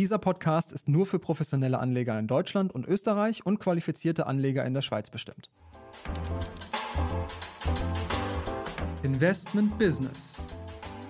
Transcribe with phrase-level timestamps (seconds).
[0.00, 4.72] Dieser Podcast ist nur für professionelle Anleger in Deutschland und Österreich und qualifizierte Anleger in
[4.72, 5.50] der Schweiz bestimmt.
[9.02, 10.46] Investment Business.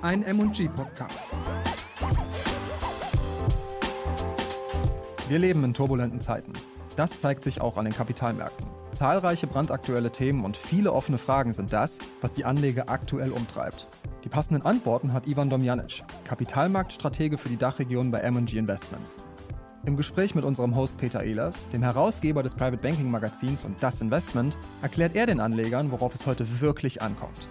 [0.03, 1.31] Ein MG-Podcast.
[5.29, 6.53] Wir leben in turbulenten Zeiten.
[6.97, 8.67] Das zeigt sich auch an den Kapitalmärkten.
[8.91, 13.87] Zahlreiche brandaktuelle Themen und viele offene Fragen sind das, was die Anleger aktuell umtreibt.
[14.25, 19.16] Die passenden Antworten hat Ivan Domjanic, Kapitalmarktstratege für die Dachregion bei M&G Investments.
[19.87, 24.02] Im Gespräch mit unserem Host Peter Ehlers, dem Herausgeber des Private Banking Magazins und Das
[24.02, 27.48] Investment, erklärt er den Anlegern, worauf es heute wirklich ankommt.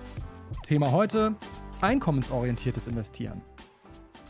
[0.61, 1.33] Thema heute:
[1.81, 3.41] einkommensorientiertes Investieren.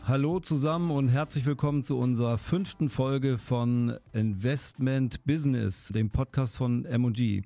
[0.06, 6.86] Hallo zusammen und herzlich willkommen zu unserer fünften Folge von Investment Business, dem Podcast von
[6.86, 7.42] M&G.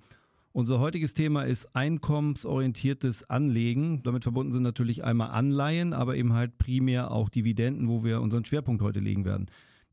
[0.56, 4.04] Unser heutiges Thema ist einkommensorientiertes Anlegen.
[4.04, 8.44] Damit verbunden sind natürlich einmal Anleihen, aber eben halt primär auch Dividenden, wo wir unseren
[8.44, 9.46] Schwerpunkt heute legen werden.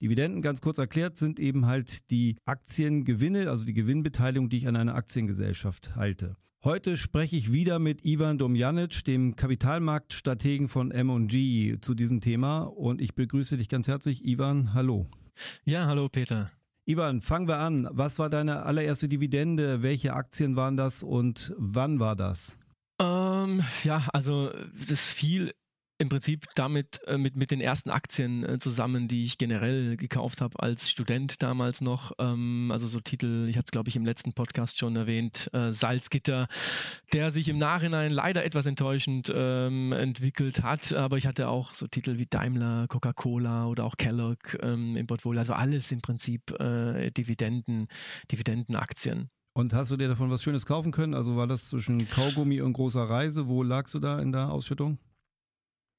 [0.04, 4.76] Dividenden, ganz kurz erklärt, sind eben halt die Aktiengewinne, also die Gewinnbeteiligung, die ich an
[4.76, 6.38] einer Aktiengesellschaft halte.
[6.64, 13.02] Heute spreche ich wieder mit Ivan Domjanic, dem Kapitalmarktstrategen von M&G zu diesem Thema und
[13.02, 14.23] ich begrüße dich ganz herzlich.
[14.25, 15.08] Ivan, hallo.
[15.66, 16.52] Ja, hallo Peter.
[16.86, 17.88] Ivan, fangen wir an.
[17.92, 19.82] Was war deine allererste Dividende?
[19.82, 22.58] Welche Aktien waren das und wann war das?
[23.00, 24.52] Ähm, ja, also
[24.90, 25.54] das fiel
[26.02, 30.41] im Prinzip damit äh, mit, mit den ersten Aktien äh, zusammen, die ich generell gekauft
[30.41, 32.13] habe als Student damals noch.
[32.17, 35.72] Ähm, also so Titel, ich hatte es glaube ich im letzten Podcast schon erwähnt, äh,
[35.72, 36.47] Salzgitter,
[37.13, 40.91] der sich im Nachhinein leider etwas enttäuschend ähm, entwickelt hat.
[40.91, 45.39] Aber ich hatte auch so Titel wie Daimler, Coca-Cola oder auch Kellogg ähm, im Portfolio.
[45.39, 47.88] Also alles im Prinzip äh, Dividenden,
[48.31, 49.29] Dividendenaktien.
[49.53, 51.13] Und hast du dir davon was Schönes kaufen können?
[51.13, 53.47] Also war das zwischen Kaugummi und großer Reise?
[53.47, 54.97] Wo lagst du da in der Ausschüttung?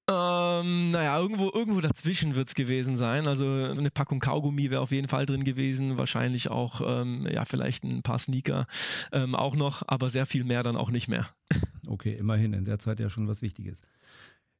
[0.08, 3.28] Ähm, naja, irgendwo, irgendwo dazwischen wird es gewesen sein.
[3.28, 5.97] Also eine Packung Kaugummi wäre auf jeden Fall drin gewesen.
[5.97, 8.67] Wahrscheinlich auch, ähm, ja, vielleicht ein paar Sneaker
[9.12, 11.28] ähm, auch noch, aber sehr viel mehr dann auch nicht mehr.
[11.89, 13.83] Okay, immerhin in der Zeit ja schon was Wichtiges.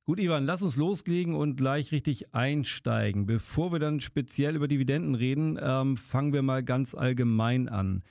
[0.05, 3.25] Gut, Ivan, lass uns loslegen und gleich richtig einsteigen.
[3.25, 8.03] Bevor wir dann speziell über Dividenden reden, ähm, fangen wir mal ganz allgemein an.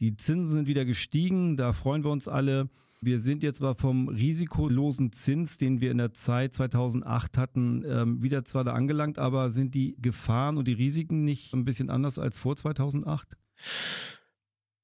[0.00, 2.68] Die Zinsen sind wieder gestiegen, da freuen wir uns alle.
[3.06, 8.20] Wir sind jetzt zwar vom risikolosen Zins, den wir in der Zeit 2008 hatten, ähm,
[8.20, 12.18] wieder zwar da angelangt, aber sind die Gefahren und die Risiken nicht ein bisschen anders
[12.18, 13.36] als vor 2008?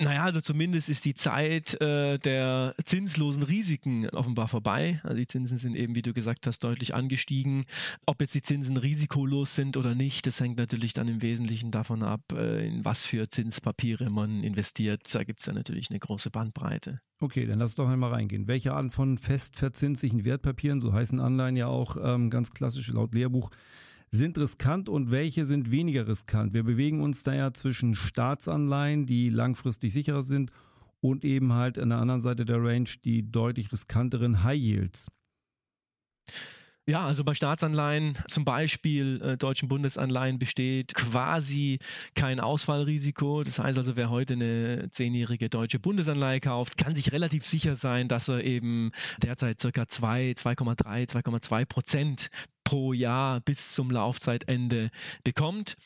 [0.02, 5.00] Naja, also zumindest ist die Zeit äh, der zinslosen Risiken offenbar vorbei.
[5.04, 7.64] Also die Zinsen sind eben, wie du gesagt hast, deutlich angestiegen.
[8.04, 12.02] Ob jetzt die Zinsen risikolos sind oder nicht, das hängt natürlich dann im Wesentlichen davon
[12.02, 15.02] ab, äh, in was für Zinspapiere man investiert.
[15.14, 17.00] Da gibt es ja natürlich eine große Bandbreite.
[17.20, 18.48] Okay, dann lass doch einmal reingehen.
[18.48, 23.50] Welche Arten von festverzinslichen Wertpapieren, so heißen Anleihen ja auch ähm, ganz klassisch laut Lehrbuch,
[24.12, 26.52] sind riskant und welche sind weniger riskant.
[26.52, 30.52] Wir bewegen uns da ja zwischen Staatsanleihen, die langfristig sicherer sind,
[31.00, 35.08] und eben halt an der anderen Seite der Range die deutlich riskanteren High Yields.
[36.84, 41.78] Ja, also bei Staatsanleihen, zum Beispiel äh, deutschen Bundesanleihen, besteht quasi
[42.16, 43.44] kein Ausfallrisiko.
[43.44, 48.08] Das heißt also, wer heute eine zehnjährige deutsche Bundesanleihe kauft, kann sich relativ sicher sein,
[48.08, 48.90] dass er eben
[49.22, 52.30] derzeit circa 2, 2,3, 2,2 Prozent
[52.64, 54.90] pro Jahr bis zum Laufzeitende
[55.24, 55.76] bekommt.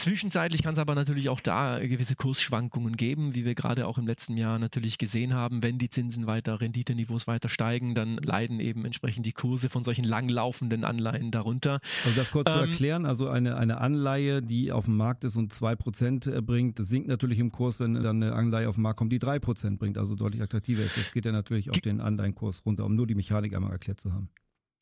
[0.00, 4.06] Zwischenzeitlich kann es aber natürlich auch da gewisse Kursschwankungen geben, wie wir gerade auch im
[4.06, 5.62] letzten Jahr natürlich gesehen haben.
[5.62, 10.04] Wenn die Zinsen weiter, Renditeniveaus weiter steigen, dann leiden eben entsprechend die Kurse von solchen
[10.04, 11.80] langlaufenden Anleihen darunter.
[12.06, 15.36] Also das kurz ähm, zu erklären, also eine, eine Anleihe, die auf dem Markt ist
[15.36, 18.82] und zwei Prozent äh, bringt, sinkt natürlich im Kurs, wenn dann eine Anleihe auf den
[18.82, 20.96] Markt kommt, die drei Prozent bringt, also deutlich attraktiver ist.
[20.96, 24.14] Das geht ja natürlich auf den Anleihenkurs runter, um nur die Mechanik einmal erklärt zu
[24.14, 24.30] haben.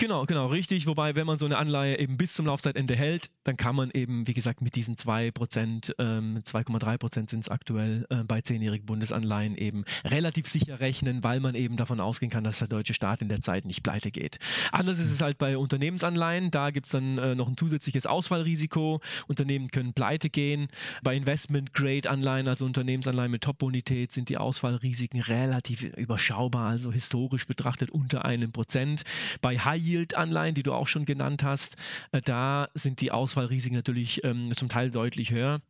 [0.01, 0.87] Genau, genau, richtig.
[0.87, 4.29] Wobei, wenn man so eine Anleihe eben bis zum Laufzeitende hält, dann kann man eben,
[4.29, 9.85] wie gesagt, mit diesen 2%, ähm, 2,3% sind es aktuell äh, bei zehnjährigen Bundesanleihen eben
[10.05, 13.41] relativ sicher rechnen, weil man eben davon ausgehen kann, dass der deutsche Staat in der
[13.41, 14.39] Zeit nicht pleite geht.
[14.71, 16.53] Anders ist es halt bei Unternehmensanleihen.
[16.53, 19.01] Da gibt's dann äh, noch ein zusätzliches Ausfallrisiko.
[19.27, 20.69] Unternehmen können pleite gehen.
[21.03, 28.25] Bei Investment-Grade-Anleihen, also Unternehmensanleihen mit Top-Bonität, sind die Ausfallrisiken relativ überschaubar, also historisch betrachtet unter
[28.25, 29.03] einem Prozent.
[29.41, 31.77] Bei High Yield-Anleihen, die du auch schon genannt hast,
[32.13, 35.61] äh, da sind die Ausfallrisiken natürlich ähm, zum Teil deutlich höher.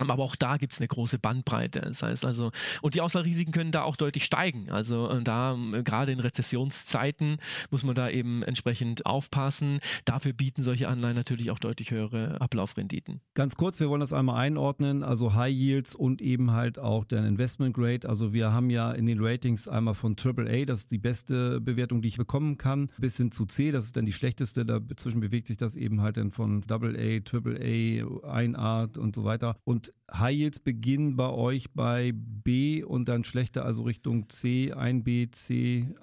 [0.00, 1.80] Aber auch da gibt es eine große Bandbreite.
[1.80, 2.50] Das heißt also,
[2.80, 4.70] und die Auswahlrisiken können da auch deutlich steigen.
[4.70, 7.36] Also äh, da äh, gerade in Rezessionszeiten
[7.70, 9.80] muss man da eben entsprechend aufpassen.
[10.04, 13.20] Dafür bieten solche Anleihen natürlich auch deutlich höhere Ablaufrenditen.
[13.34, 15.02] Ganz kurz, wir wollen das einmal einordnen.
[15.02, 18.08] Also High Yields und eben halt auch der Investment Grade.
[18.08, 22.02] Also wir haben ja in den Ratings einmal von AAA, das ist die beste Bewertung,
[22.02, 24.64] die ich bekommen kann, bis hin zu C, das ist dann die schlechteste.
[24.64, 29.56] Dazwischen bewegt sich das eben halt dann von AA, AAA, 1A und so weiter.
[29.64, 34.72] Und und High Yields beginnen bei euch bei B und dann schlechter, also Richtung C,
[34.72, 35.94] 1B, C,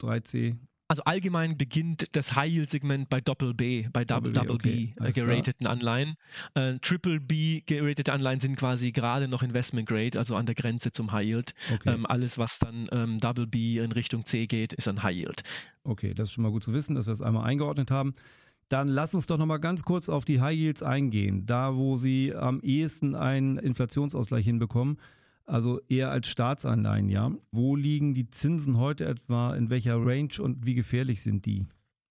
[0.00, 0.56] 3C.
[0.90, 4.94] Also allgemein beginnt das High Yield Segment bei Doppel B, bei Double, Double, okay.
[4.96, 5.66] B äh, gerateten.
[5.66, 6.14] Anleihen.
[6.54, 10.90] Äh, Triple B geratete Anleihen sind quasi gerade noch Investment Grade, also an der Grenze
[10.90, 11.54] zum High Yield.
[11.74, 11.90] Okay.
[11.90, 15.42] Ähm, alles, was dann ähm, Double B in Richtung C geht, ist ein High Yield.
[15.84, 18.14] Okay, das ist schon mal gut zu wissen, dass wir es einmal eingeordnet haben.
[18.68, 21.46] Dann lass uns doch nochmal ganz kurz auf die High Yields eingehen.
[21.46, 24.98] Da, wo sie am ehesten einen Inflationsausgleich hinbekommen,
[25.46, 27.32] also eher als Staatsanleihen, ja.
[27.50, 31.66] Wo liegen die Zinsen heute etwa, in welcher Range und wie gefährlich sind die?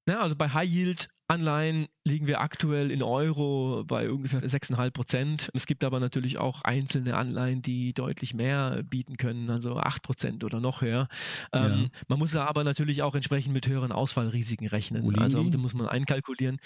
[0.10, 5.50] Ja, also bei High Yield Anleihen liegen wir aktuell in Euro bei ungefähr 6,5 Prozent.
[5.54, 10.44] Es gibt aber natürlich auch einzelne Anleihen, die deutlich mehr bieten können, also 8 Prozent
[10.44, 11.08] oder noch höher.
[11.54, 12.00] Ähm, ja.
[12.08, 15.18] Man muss aber natürlich auch entsprechend mit höheren Ausfallrisiken rechnen.
[15.20, 16.60] Also da muss man einkalkulieren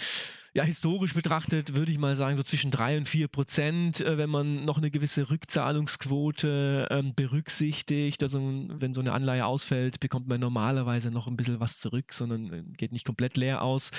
[0.54, 4.30] ja, historisch betrachtet würde ich mal sagen, so zwischen drei und vier Prozent, äh, wenn
[4.30, 8.22] man noch eine gewisse Rückzahlungsquote ähm, berücksichtigt.
[8.22, 12.52] Also wenn so eine Anleihe ausfällt, bekommt man normalerweise noch ein bisschen was zurück, sondern
[12.52, 13.92] äh, geht nicht komplett leer aus.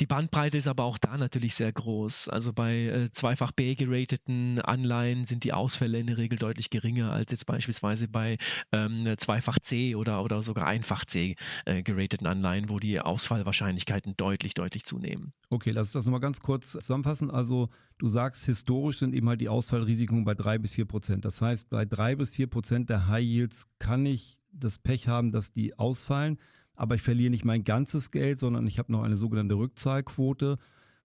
[0.00, 2.28] Die Bandbreite ist aber auch da natürlich sehr groß.
[2.28, 7.12] Also bei äh, zweifach B gerateten Anleihen sind die Ausfälle in der Regel deutlich geringer
[7.12, 8.38] als jetzt beispielsweise bei
[8.72, 14.54] ähm, zweifach C oder, oder sogar einfach C äh, gerateten Anleihen, wo die Ausfallwahrscheinlichkeiten deutlich,
[14.54, 15.32] deutlich zunehmen.
[15.50, 17.30] Okay, lass das nochmal ganz kurz zusammenfassen.
[17.30, 21.24] Also du sagst, historisch sind eben halt die Ausfallrisiken bei drei bis vier Prozent.
[21.24, 25.32] Das heißt, bei drei bis vier Prozent der High Yields kann ich das Pech haben,
[25.32, 26.38] dass die ausfallen,
[26.74, 30.58] aber ich verliere nicht mein ganzes Geld, sondern ich habe noch eine sogenannte Rückzahlquote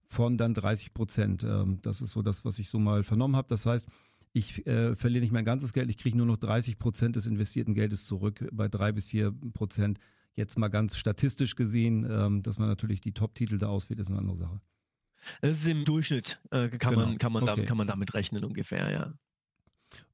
[0.06, 1.44] von dann 30 Prozent.
[1.44, 3.48] Ähm, das ist so das, was ich so mal vernommen habe.
[3.48, 3.88] Das heißt,
[4.32, 7.74] ich äh, verliere nicht mein ganzes Geld, ich kriege nur noch 30 Prozent des investierten
[7.74, 9.98] Geldes zurück bei drei bis vier Prozent.
[10.34, 14.18] Jetzt mal ganz statistisch gesehen, ähm, dass man natürlich die Top-Titel da auswählt, ist eine
[14.18, 14.60] andere Sache.
[15.40, 17.06] Es ist im Durchschnitt, äh, kann, genau.
[17.06, 17.52] man, kann, man okay.
[17.52, 19.14] damit, kann man damit rechnen ungefähr, ja.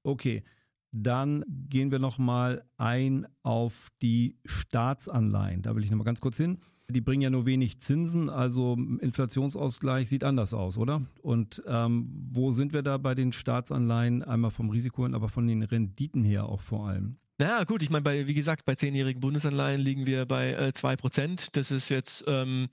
[0.05, 0.45] Okay,
[0.93, 5.63] dann gehen wir nochmal ein auf die Staatsanleihen.
[5.63, 6.61] Da will ich nochmal ganz kurz hin.
[6.93, 11.03] Die bringen ja nur wenig Zinsen, also Inflationsausgleich sieht anders aus, oder?
[11.23, 14.23] Und ähm, wo sind wir da bei den Staatsanleihen?
[14.23, 17.17] Einmal vom Risiko, aber von den Renditen her auch vor allem.
[17.39, 21.49] Naja, gut, ich meine, bei, wie gesagt, bei zehnjährigen Bundesanleihen liegen wir bei äh, 2%.
[21.53, 22.69] Das ist jetzt ähm,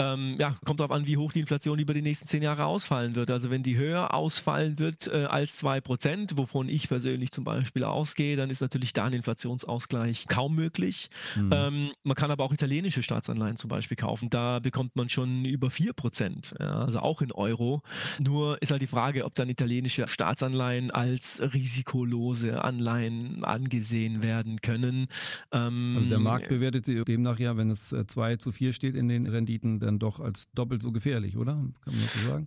[0.00, 3.14] ähm, ja, kommt darauf an, wie hoch die Inflation über die nächsten zehn Jahre ausfallen
[3.14, 3.30] wird.
[3.30, 7.84] Also wenn die höher ausfallen wird äh, als zwei Prozent, wovon ich persönlich zum Beispiel
[7.84, 11.10] ausgehe, dann ist natürlich da ein Inflationsausgleich kaum möglich.
[11.36, 11.50] Mhm.
[11.52, 14.30] Ähm, man kann aber auch italienische Staatsanleihen zum Beispiel kaufen.
[14.30, 17.82] Da bekommt man schon über vier Prozent, ja, also auch in Euro.
[18.18, 25.08] Nur ist halt die Frage, ob dann italienische Staatsanleihen als risikolose Anleihen angesehen werden können.
[25.52, 28.94] Ähm, also der Markt bewertet sie demnach ja, wenn es 2 äh, zu 4 steht
[28.94, 31.54] in den Renditen, dann doch als doppelt so gefährlich, oder?
[31.54, 32.46] Kann man das so sagen?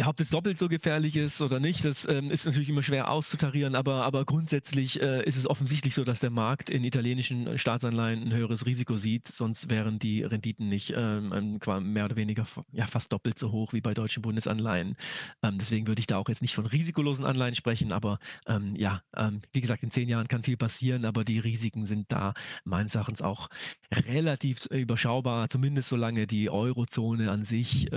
[0.00, 3.10] Ja, ob das doppelt so gefährlich ist oder nicht, das ähm, ist natürlich immer schwer
[3.10, 8.22] auszutarieren, aber, aber grundsätzlich äh, ist es offensichtlich so, dass der Markt in italienischen Staatsanleihen
[8.22, 12.86] ein höheres Risiko sieht, sonst wären die Renditen nicht ähm, ähm mehr oder weniger ja,
[12.86, 14.94] fast doppelt so hoch wie bei deutschen Bundesanleihen.
[15.42, 19.02] Ähm, deswegen würde ich da auch jetzt nicht von risikolosen Anleihen sprechen, aber ähm, ja,
[19.16, 22.94] ähm, wie gesagt, in zehn Jahren kann viel passieren, aber die Risiken sind da meines
[22.94, 23.48] Erachtens auch
[23.92, 27.88] relativ überschaubar, zumindest solange die Eurozone an sich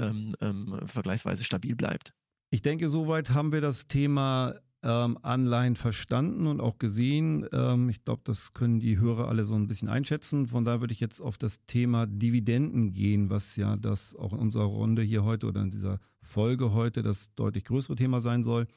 [0.85, 2.13] vergleichsweise stabil bleibt bleibt.
[2.51, 7.47] Ich denke, soweit haben wir das Thema ähm, Anleihen verstanden und auch gesehen.
[7.53, 10.47] Ähm, ich glaube, das können die Hörer alle so ein bisschen einschätzen.
[10.47, 14.39] Von da würde ich jetzt auf das Thema Dividenden gehen, was ja das auch in
[14.39, 18.67] unserer Runde hier heute oder in dieser Folge heute das deutlich größere Thema sein soll.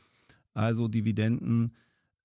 [0.52, 1.74] Also Dividenden,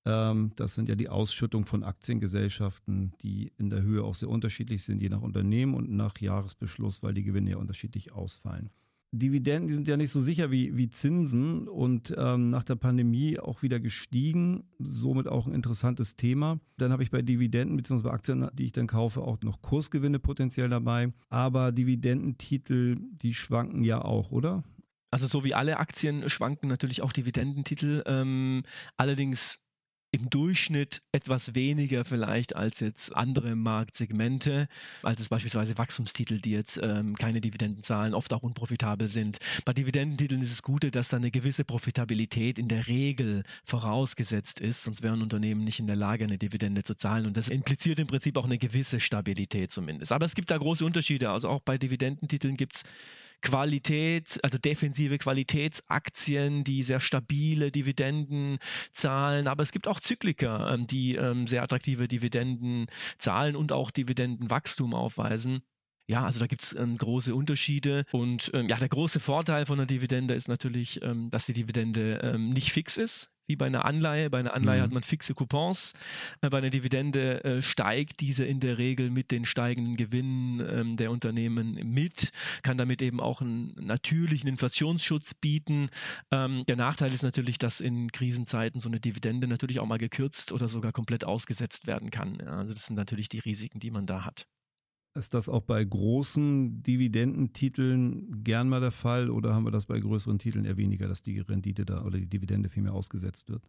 [0.05, 4.84] ähm, das sind ja die Ausschüttung von Aktiengesellschaften, die in der Höhe auch sehr unterschiedlich
[4.84, 8.69] sind, je nach Unternehmen und nach Jahresbeschluss, weil die Gewinne ja unterschiedlich ausfallen.
[9.12, 13.39] Dividenden, die sind ja nicht so sicher wie, wie Zinsen und ähm, nach der Pandemie
[13.39, 16.60] auch wieder gestiegen, somit auch ein interessantes Thema.
[16.78, 18.10] Dann habe ich bei Dividenden bzw.
[18.10, 21.12] Aktien, die ich dann kaufe, auch noch Kursgewinne potenziell dabei.
[21.30, 24.63] Aber Dividendentitel, die schwanken ja auch, oder?
[25.12, 28.04] Also so wie alle Aktien schwanken natürlich auch Dividendentitel.
[28.06, 28.63] Ähm,
[28.96, 29.60] allerdings
[30.12, 34.68] im Durchschnitt etwas weniger vielleicht als jetzt andere Marktsegmente,
[35.04, 39.38] als es beispielsweise Wachstumstitel, die jetzt ähm, keine Dividenden zahlen, oft auch unprofitabel sind.
[39.66, 44.84] Bei Dividendentiteln ist es Gute, dass da eine gewisse Profitabilität in der Regel vorausgesetzt ist,
[44.84, 47.25] sonst wären Unternehmen nicht in der Lage, eine Dividende zu zahlen.
[47.25, 50.12] Und das impliziert im Prinzip auch eine gewisse Stabilität zumindest.
[50.12, 51.30] Aber es gibt da große Unterschiede.
[51.30, 52.84] Also auch bei Dividendentiteln gibt es
[53.41, 58.58] Qualität, also defensive Qualitätsaktien, die sehr stabile Dividenden
[58.91, 59.48] zahlen.
[59.48, 64.93] Aber es gibt auch Zykliker, ähm, die ähm, sehr attraktive Dividenden zahlen und auch Dividendenwachstum
[64.93, 65.62] aufweisen.
[66.10, 68.04] Ja, also da gibt es ähm, große Unterschiede.
[68.12, 72.20] Und ähm, ja, der große Vorteil von einer Dividende ist natürlich, ähm, dass die Dividende
[72.24, 74.32] ähm, nicht fix ist wie bei einer Anleihe.
[74.32, 74.84] Bei einer Anleihe mhm.
[74.86, 75.94] hat man fixe Coupons.
[76.42, 80.98] Äh, bei einer Dividende äh, steigt diese in der Regel mit den steigenden Gewinnen ähm,
[80.98, 82.32] der Unternehmen mit,
[82.63, 85.89] kann damit eben auch einen natürlichen Inflationsschutz bieten.
[86.32, 90.51] Ähm, der Nachteil ist natürlich, dass in Krisenzeiten so eine Dividende natürlich auch mal gekürzt
[90.54, 92.42] oder sogar komplett ausgesetzt werden kann.
[92.42, 94.48] Also das sind natürlich die Risiken, die man da hat.
[95.16, 100.00] Ist das auch bei großen Dividendentiteln gern mal der Fall oder haben wir das bei
[100.00, 103.63] größeren Titeln eher weniger, dass die Rendite da oder die Dividende viel mehr ausgesetzt wird?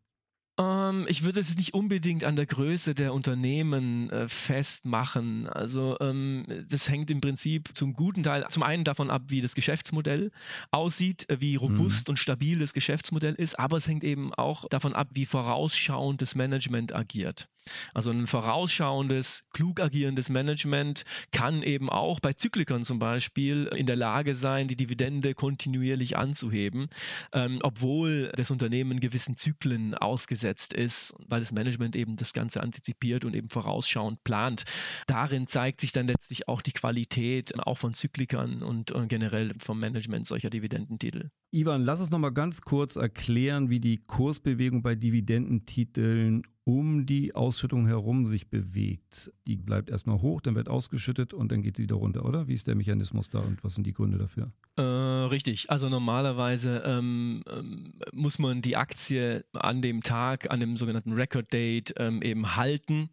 [0.61, 5.47] Ähm, ich würde es nicht unbedingt an der Größe der Unternehmen äh, festmachen.
[5.49, 9.55] Also ähm, das hängt im Prinzip zum guten Teil zum einen davon ab, wie das
[9.55, 10.31] Geschäftsmodell
[10.71, 12.13] aussieht, äh, wie robust mhm.
[12.13, 16.35] und stabil das Geschäftsmodell ist, aber es hängt eben auch davon ab, wie vorausschauend das
[16.35, 17.49] Management agiert.
[17.95, 23.97] Also ein vorausschauendes, klug agierendes Management kann eben auch bei Zyklikern zum Beispiel in der
[23.97, 26.89] Lage sein, die Dividende kontinuierlich anzuheben,
[27.33, 33.25] ähm, obwohl das Unternehmen gewissen Zyklen ausgesetzt ist, weil das Management eben das Ganze antizipiert
[33.25, 34.65] und eben vorausschauend plant.
[35.07, 40.27] Darin zeigt sich dann letztlich auch die Qualität auch von Zyklikern und generell vom Management
[40.27, 41.31] solcher Dividendentitel.
[41.53, 47.35] Ivan, lass uns noch mal ganz kurz erklären, wie die Kursbewegung bei Dividendentiteln um die
[47.35, 49.33] Ausschüttung herum sich bewegt.
[49.49, 52.47] Die bleibt erstmal hoch, dann wird ausgeschüttet und dann geht sie wieder runter, oder?
[52.47, 54.53] Wie ist der Mechanismus da und was sind die Gründe dafür?
[54.77, 55.69] Äh, richtig.
[55.69, 61.53] Also normalerweise ähm, ähm, muss man die Aktie an dem Tag, an dem sogenannten Record
[61.53, 63.11] Date ähm, eben halten,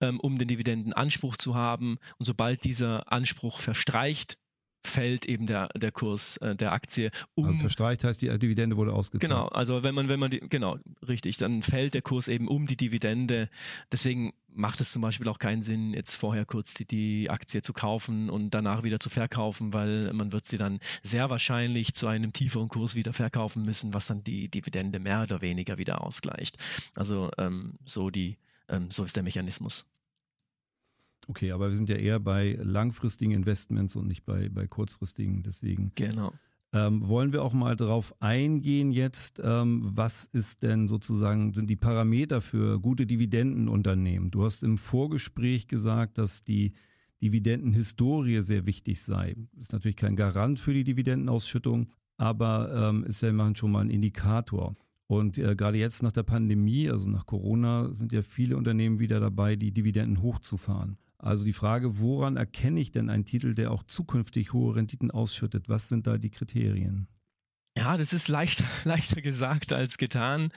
[0.00, 1.98] ähm, um den Dividendenanspruch zu haben.
[2.18, 4.38] Und sobald dieser Anspruch verstreicht,
[4.82, 7.46] fällt eben der, der Kurs äh, der Aktie um.
[7.46, 9.30] Also verstreicht heißt, die Dividende wurde ausgezahlt.
[9.30, 12.66] Genau, also wenn man, wenn man die, genau, richtig, dann fällt der Kurs eben um
[12.66, 13.48] die Dividende.
[13.92, 17.72] Deswegen macht es zum Beispiel auch keinen Sinn, jetzt vorher kurz die, die Aktie zu
[17.72, 22.32] kaufen und danach wieder zu verkaufen, weil man wird sie dann sehr wahrscheinlich zu einem
[22.32, 26.56] tieferen Kurs wieder verkaufen müssen, was dann die Dividende mehr oder weniger wieder ausgleicht.
[26.96, 29.86] Also ähm, so die, ähm, so ist der Mechanismus.
[31.28, 35.42] Okay, aber wir sind ja eher bei langfristigen Investments und nicht bei, bei kurzfristigen.
[35.42, 36.32] Deswegen genau.
[36.72, 41.76] Ähm, wollen wir auch mal darauf eingehen jetzt, ähm, was ist denn sozusagen, sind die
[41.76, 44.30] Parameter für gute Dividendenunternehmen?
[44.30, 46.74] Du hast im Vorgespräch gesagt, dass die
[47.22, 49.34] Dividendenhistorie sehr wichtig sei.
[49.58, 53.90] Ist natürlich kein Garant für die Dividendenausschüttung, aber ähm, ist ja immerhin schon mal ein
[53.90, 54.74] Indikator.
[55.08, 59.18] Und äh, gerade jetzt nach der Pandemie, also nach Corona, sind ja viele Unternehmen wieder
[59.18, 60.98] dabei, die Dividenden hochzufahren.
[61.22, 65.68] Also die Frage, woran erkenne ich denn einen Titel, der auch zukünftig hohe Renditen ausschüttet?
[65.68, 67.08] Was sind da die Kriterien?
[67.76, 70.50] Ja, das ist leichter, leichter gesagt als getan.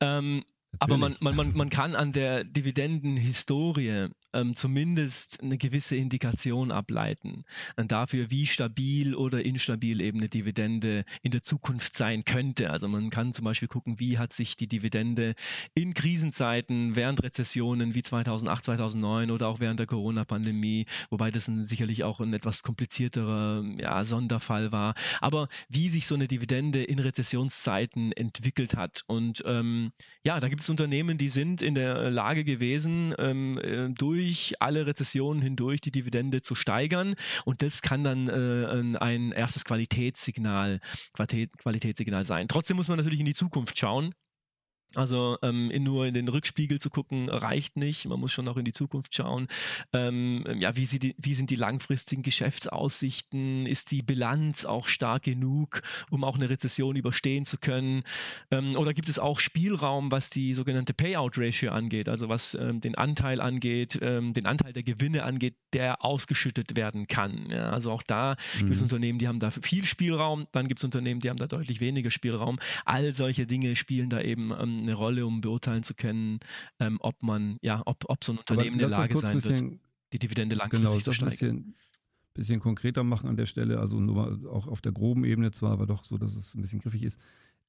[0.00, 0.44] Ähm,
[0.78, 7.44] aber man, man, man, kann an der Dividendenhistorie ähm, zumindest eine gewisse Indikation ableiten
[7.76, 12.70] dafür, wie stabil oder instabil eben eine Dividende in der Zukunft sein könnte.
[12.70, 15.34] Also man kann zum Beispiel gucken, wie hat sich die Dividende
[15.74, 21.60] in Krisenzeiten, während Rezessionen wie 2008, 2009 oder auch während der Corona-Pandemie, wobei das ein,
[21.60, 26.98] sicherlich auch ein etwas komplizierterer ja, Sonderfall war, aber wie sich so eine Dividende in
[26.98, 29.02] Rezessionszeiten entwickelt hat.
[29.06, 29.92] Und ähm,
[30.24, 34.86] ja, da gibt es Unternehmen, die sind in der Lage gewesen, ähm, äh, durch alle
[34.86, 37.14] Rezessionen hindurch die Dividende zu steigern.
[37.44, 40.80] Und das kann dann äh, ein erstes Qualitätssignal,
[41.12, 42.48] Qualität, Qualitätssignal sein.
[42.48, 44.14] Trotzdem muss man natürlich in die Zukunft schauen.
[44.96, 48.06] Also ähm, in nur in den Rückspiegel zu gucken reicht nicht.
[48.06, 49.46] Man muss schon auch in die Zukunft schauen.
[49.92, 53.66] Ähm, ja, wie, die, wie, sind die langfristigen Geschäftsaussichten?
[53.66, 58.02] Ist die Bilanz auch stark genug, um auch eine Rezession überstehen zu können?
[58.50, 62.80] Ähm, oder gibt es auch Spielraum, was die sogenannte Payout Ratio angeht, also was ähm,
[62.80, 67.46] den Anteil angeht, ähm, den Anteil der Gewinne angeht, der ausgeschüttet werden kann?
[67.50, 68.58] Ja, also auch da mhm.
[68.58, 70.46] gibt es Unternehmen, die haben da viel Spielraum.
[70.50, 72.58] Dann gibt es Unternehmen, die haben da deutlich weniger Spielraum.
[72.84, 76.40] All solche Dinge spielen da eben ähm, eine Rolle, um beurteilen zu können,
[76.78, 79.80] ähm, ob man, ja, ob, ob so ein Unternehmen in der Lage sein bisschen, wird,
[80.12, 81.30] die Dividende langfristig genau, zu steigern.
[81.30, 81.74] Bisschen,
[82.34, 85.86] bisschen konkreter machen an der Stelle, also nur auch auf der groben Ebene zwar, aber
[85.86, 87.20] doch so, dass es ein bisschen griffig ist.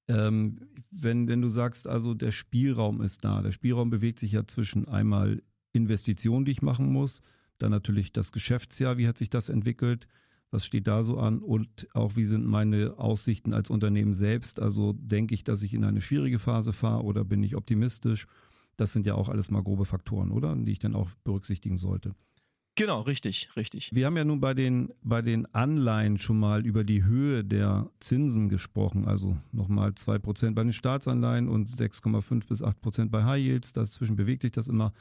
[0.07, 4.45] Ähm, wenn, wenn du sagst, also der Spielraum ist da, der Spielraum bewegt sich ja
[4.45, 5.41] zwischen einmal
[5.73, 7.21] Investitionen, die ich machen muss,
[7.59, 10.07] dann natürlich das Geschäftsjahr, wie hat sich das entwickelt,
[10.51, 14.93] was steht da so an und auch wie sind meine Aussichten als Unternehmen selbst, also
[14.93, 18.27] denke ich, dass ich in eine schwierige Phase fahre oder bin ich optimistisch,
[18.77, 20.55] das sind ja auch alles mal grobe Faktoren, oder?
[20.55, 22.13] Die ich dann auch berücksichtigen sollte.
[22.75, 23.89] Genau, richtig, richtig.
[23.93, 27.89] Wir haben ja nun bei den, bei den Anleihen schon mal über die Höhe der
[27.99, 33.25] Zinsen gesprochen, also nochmal zwei Prozent bei den Staatsanleihen und 6,5 bis 8 Prozent bei
[33.25, 33.73] High Yields.
[33.73, 34.93] Dazwischen bewegt sich das immer.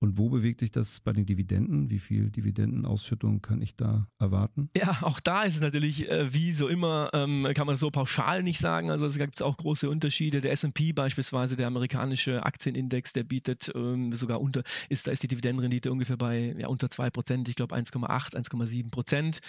[0.00, 1.90] Und wo bewegt sich das bei den Dividenden?
[1.90, 4.70] Wie viel Dividendenausschüttung kann ich da erwarten?
[4.76, 8.44] Ja, auch da ist es natürlich, äh, wie so immer, ähm, kann man so pauschal
[8.44, 8.90] nicht sagen.
[8.90, 10.40] Also es gibt auch große Unterschiede.
[10.40, 15.28] Der S&P beispielsweise, der amerikanische Aktienindex, der bietet ähm, sogar unter, ist, da ist die
[15.28, 19.40] Dividendenrendite ungefähr bei ja, unter 2 Prozent, ich glaube 1,8, 1,7 Prozent.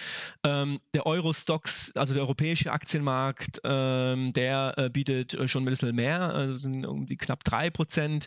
[0.44, 5.96] Ähm, der Eurostox, also der europäische Aktienmarkt, ähm, der äh, bietet äh, schon ein bisschen
[5.96, 8.26] mehr, also sind um die knapp 3 Prozent.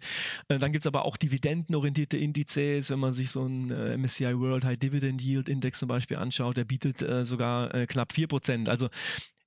[0.49, 3.97] Äh, dann gibt es aber auch dividendenorientierte bestimmte Indizes, wenn man sich so einen äh,
[3.97, 8.12] MSCI World High Dividend Yield Index zum Beispiel anschaut, der bietet äh, sogar äh, knapp
[8.12, 8.69] 4%.
[8.69, 8.88] Also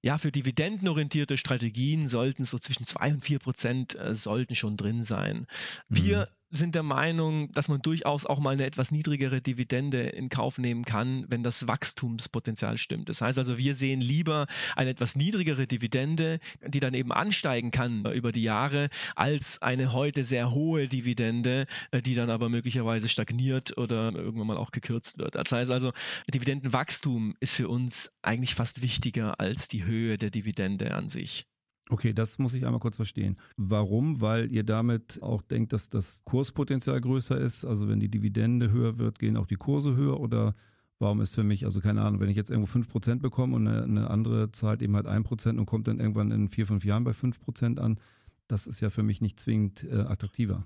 [0.01, 5.03] ja, für dividendenorientierte Strategien sollten so zwischen 2 und 4 Prozent äh, sollten schon drin
[5.03, 5.47] sein.
[5.89, 10.29] Wir mhm sind der Meinung, dass man durchaus auch mal eine etwas niedrigere Dividende in
[10.29, 13.09] Kauf nehmen kann, wenn das Wachstumspotenzial stimmt.
[13.09, 18.05] Das heißt also, wir sehen lieber eine etwas niedrigere Dividende, die dann eben ansteigen kann
[18.13, 23.77] über die Jahre, als eine heute sehr hohe Dividende, äh, die dann aber möglicherweise stagniert
[23.77, 25.35] oder irgendwann mal auch gekürzt wird.
[25.35, 25.91] Das heißt also,
[26.33, 31.45] Dividendenwachstum ist für uns eigentlich fast wichtiger als die Höhe der Dividende an sich.
[31.89, 33.37] Okay, das muss ich einmal kurz verstehen.
[33.57, 34.19] Warum?
[34.19, 37.63] Weil ihr damit auch denkt, dass das Kurspotenzial größer ist.
[37.63, 40.55] Also wenn die Dividende höher wird, gehen auch die Kurse höher oder
[40.97, 43.83] warum ist für mich, also keine Ahnung, wenn ich jetzt irgendwo 5% bekomme und eine,
[43.83, 47.11] eine andere zahlt eben halt 1% und kommt dann irgendwann in vier, fünf Jahren bei
[47.11, 47.99] 5% an,
[48.47, 50.65] das ist ja für mich nicht zwingend äh, attraktiver.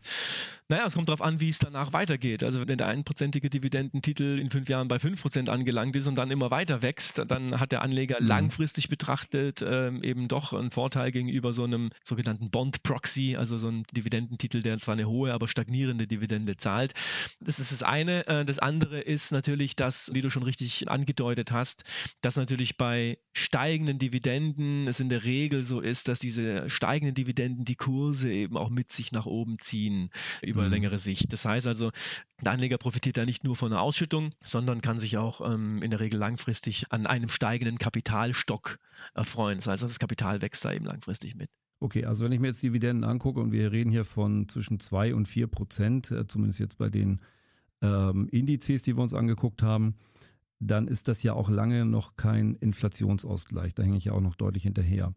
[0.68, 2.44] Naja, es kommt darauf an, wie es danach weitergeht.
[2.44, 6.30] Also wenn der einprozentige Dividendentitel in fünf Jahren bei fünf Prozent angelangt ist und dann
[6.30, 8.28] immer weiter wächst, dann hat der Anleger mhm.
[8.28, 13.68] langfristig betrachtet ähm, eben doch einen Vorteil gegenüber so einem sogenannten Bond Proxy, also so
[13.68, 16.94] einem Dividendentitel, der zwar eine hohe, aber stagnierende Dividende zahlt.
[17.40, 18.28] Das ist das eine.
[18.28, 21.84] Äh, das andere ist natürlich, dass, wie du schon richtig angedeutet hast,
[22.22, 27.66] dass natürlich bei steigenden Dividenden es in der Regel so ist, dass diese steigenden Dividenden
[27.70, 30.10] die Kurse eben auch mit sich nach oben ziehen
[30.42, 30.72] über mhm.
[30.72, 31.32] längere Sicht.
[31.32, 31.92] Das heißt also,
[32.42, 35.92] der Anleger profitiert da nicht nur von der Ausschüttung, sondern kann sich auch ähm, in
[35.92, 38.80] der Regel langfristig an einem steigenden Kapitalstock
[39.14, 39.60] erfreuen.
[39.60, 41.50] Das heißt, das Kapital wächst da eben langfristig mit.
[41.82, 45.16] Okay, also wenn ich mir jetzt Dividenden angucke und wir reden hier von zwischen 2
[45.16, 47.22] und 4 Prozent, äh, zumindest jetzt bei den
[47.82, 49.96] ähm, Indizes, die wir uns angeguckt haben,
[50.60, 53.74] dann ist das ja auch lange noch kein Inflationsausgleich.
[53.74, 55.14] Da hänge ich ja auch noch deutlich hinterher.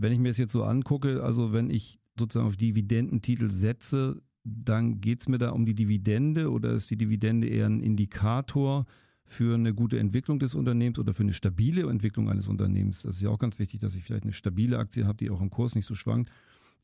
[0.00, 5.00] Wenn ich mir das jetzt so angucke, also wenn ich sozusagen auf Dividendentitel setze, dann
[5.00, 8.86] geht es mir da um die Dividende oder ist die Dividende eher ein Indikator
[9.24, 13.02] für eine gute Entwicklung des Unternehmens oder für eine stabile Entwicklung eines Unternehmens?
[13.02, 15.40] Das ist ja auch ganz wichtig, dass ich vielleicht eine stabile Aktie habe, die auch
[15.40, 16.30] im Kurs nicht so schwankt.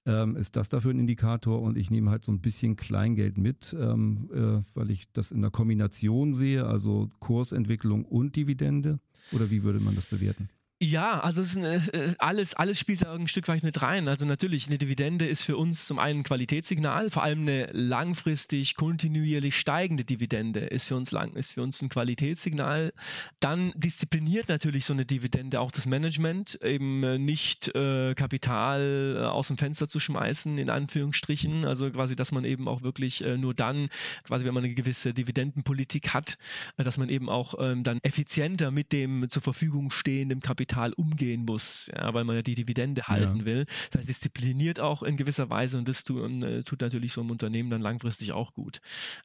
[0.07, 3.75] Ähm, ist das dafür ein Indikator und ich nehme halt so ein bisschen Kleingeld mit,
[3.79, 8.99] ähm, äh, weil ich das in der Kombination sehe, also Kursentwicklung und Dividende?
[9.33, 10.51] Oder wie würde man das bewerten?
[10.85, 14.07] Ja, also eine, äh, alles, alles spielt da ein Stück weit mit rein.
[14.07, 18.75] Also natürlich, eine Dividende ist für uns zum einen ein Qualitätssignal, vor allem eine langfristig,
[18.75, 22.93] kontinuierlich steigende Dividende ist für uns lang, ist für uns ein Qualitätssignal.
[23.41, 29.25] Dann diszipliniert natürlich so eine Dividende auch das Management, eben äh, nicht äh, Kapital äh,
[29.25, 31.65] aus dem Fenster zu schmeißen, in Anführungsstrichen.
[31.65, 33.89] Also quasi, dass man eben auch wirklich äh, nur dann,
[34.25, 36.37] quasi wenn man eine gewisse Dividendenpolitik hat,
[36.77, 40.93] äh, dass man eben auch ähm, dann effizienter mit dem zur Verfügung stehenden Kapital Kapital
[40.95, 43.45] umgehen muss, ja, weil man ja die Dividende halten ja.
[43.45, 43.67] will.
[43.91, 47.31] Das heißt, diszipliniert auch in gewisser Weise und das tut, äh, tut natürlich so einem
[47.31, 48.81] Unternehmen dann langfristig auch gut.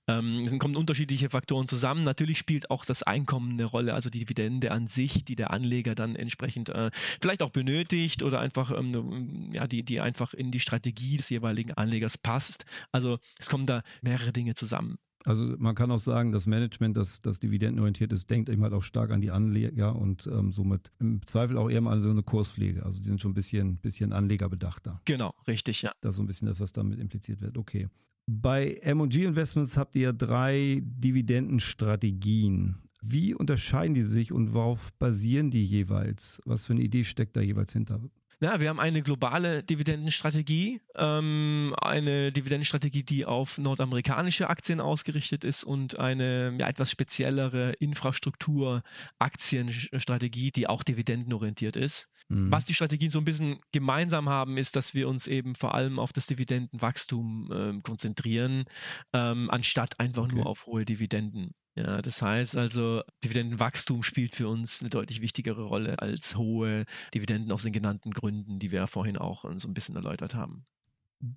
[0.08, 2.04] Ähm, es kommen unterschiedliche Faktoren zusammen.
[2.04, 5.96] Natürlich spielt auch das Einkommen eine Rolle, also die Dividende an sich, die der Anleger
[5.96, 10.60] dann entsprechend äh, vielleicht auch benötigt oder einfach, ähm, ja, die, die einfach in die
[10.60, 12.66] Strategie des jeweiligen Anlegers passt.
[12.92, 14.98] Also es kommen da mehrere Dinge zusammen.
[15.26, 18.84] Also man kann auch sagen, das Management, das, das dividendenorientiert ist, denkt eben halt auch
[18.84, 22.24] stark an die Anleger und ähm, somit im Zweifel auch eher mal an so eine
[22.24, 22.84] Kurspflege.
[22.86, 25.02] Also die sind schon ein bisschen, bisschen anlegerbedachter.
[25.06, 25.92] Genau, richtig, ja.
[26.02, 27.58] Das ist so ein bisschen das, was damit impliziert wird.
[27.58, 27.90] Okay.
[28.28, 32.78] Bei M&G Investments habt ihr drei Dividendenstrategien.
[33.02, 36.42] Wie unterscheiden die sich und worauf basieren die jeweils?
[36.46, 38.02] Was für eine Idee steckt da jeweils hinter?
[38.42, 45.66] Ja, wir haben eine globale Dividendenstrategie, ähm, eine Dividendenstrategie, die auf nordamerikanische Aktien ausgerichtet ist
[45.66, 52.08] und eine ja, etwas speziellere Infrastruktur-Aktienstrategie, die auch dividendenorientiert ist.
[52.30, 52.50] Mhm.
[52.50, 56.00] Was die Strategien so ein bisschen gemeinsam haben, ist, dass wir uns eben vor allem
[56.00, 58.64] auf das Dividendenwachstum äh, konzentrieren,
[59.12, 60.36] ähm, anstatt einfach okay.
[60.36, 61.52] nur auf hohe Dividenden.
[61.80, 67.54] Ja, das heißt also, Dividendenwachstum spielt für uns eine deutlich wichtigere Rolle als hohe Dividenden
[67.54, 70.66] aus den genannten Gründen, die wir ja vorhin auch so ein bisschen erläutert haben.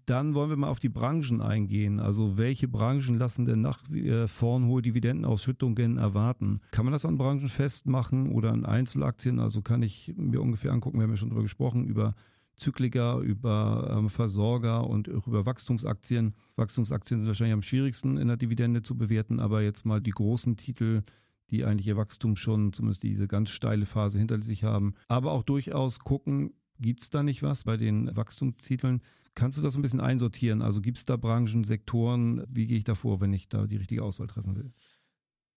[0.07, 2.01] Dann wollen wir mal auf die Branchen eingehen.
[2.01, 6.61] Also welche Branchen lassen denn nach wie vorn hohe Dividendenausschüttungen erwarten?
[6.73, 9.39] Kann man das an Branchen festmachen oder an Einzelaktien?
[9.39, 12.15] Also kann ich mir ungefähr angucken, wir haben ja schon darüber gesprochen, über
[12.57, 16.35] Zykliker, über ähm, Versorger und auch über Wachstumsaktien.
[16.57, 20.57] Wachstumsaktien sind wahrscheinlich am schwierigsten in der Dividende zu bewerten, aber jetzt mal die großen
[20.57, 21.03] Titel,
[21.51, 24.95] die eigentlich ihr Wachstum schon, zumindest diese ganz steile Phase hinter sich haben.
[25.09, 29.03] Aber auch durchaus gucken, gibt es da nicht was bei den Wachstumstiteln?
[29.35, 30.63] Kannst du das ein bisschen einsortieren?
[30.63, 32.45] Also gibt es da Branchen, Sektoren?
[32.49, 34.73] Wie gehe ich da vor, wenn ich da die richtige Auswahl treffen will?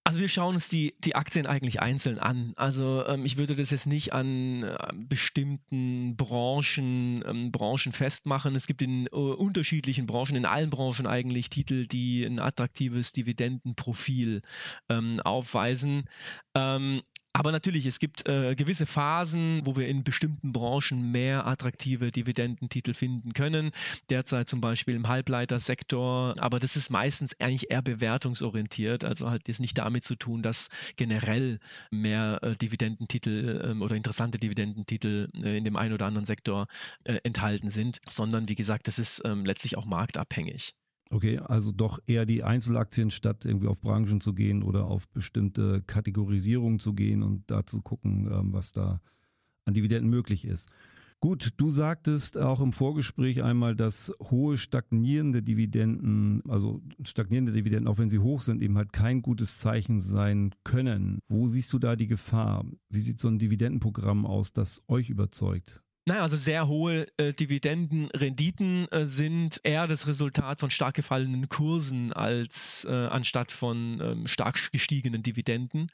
[0.08, 2.54] Also wir schauen uns die, die Aktien eigentlich einzeln an.
[2.58, 8.54] Also ähm, ich würde das jetzt nicht an äh, bestimmten Branchen, ähm, Branchen festmachen.
[8.54, 14.44] Es gibt in äh, unterschiedlichen Branchen, in allen Branchen eigentlich Titel, die ein attraktives Dividendenprofil
[14.90, 16.04] ähm, aufweisen.
[17.36, 22.94] Aber natürlich, es gibt äh, gewisse Phasen, wo wir in bestimmten Branchen mehr attraktive Dividendentitel
[22.94, 23.72] finden können.
[24.10, 26.36] Derzeit zum Beispiel im Halbleitersektor.
[26.40, 29.04] Aber das ist meistens eigentlich eher bewertungsorientiert.
[29.04, 31.60] Also hat jetzt nicht damit zu tun, dass generell
[31.92, 36.68] mehr äh, Dividendentitel äh, oder interessante Dividendentitel äh, in dem einen oder anderen Sektor
[37.04, 40.74] äh, enthalten sind, sondern wie gesagt, das ist ähm, letztlich auch marktabhängig.
[41.12, 45.84] Okay, also doch eher die Einzelaktien statt irgendwie auf Branchen zu gehen oder auf bestimmte
[45.86, 49.02] Kategorisierungen zu gehen und da zu gucken, ähm, was da
[49.66, 50.70] an Dividenden möglich ist.
[51.22, 57.98] Gut, du sagtest auch im Vorgespräch einmal, dass hohe stagnierende Dividenden, also stagnierende Dividenden, auch
[57.98, 61.20] wenn sie hoch sind, eben halt kein gutes Zeichen sein können.
[61.28, 62.66] Wo siehst du da die Gefahr?
[62.90, 65.82] Wie sieht so ein Dividendenprogramm aus, das euch überzeugt?
[66.08, 72.14] Naja, also sehr hohe äh, Dividendenrenditen äh, sind eher das Resultat von stark gefallenen Kursen
[72.14, 75.88] als äh, anstatt von ähm, stark gestiegenen Dividenden.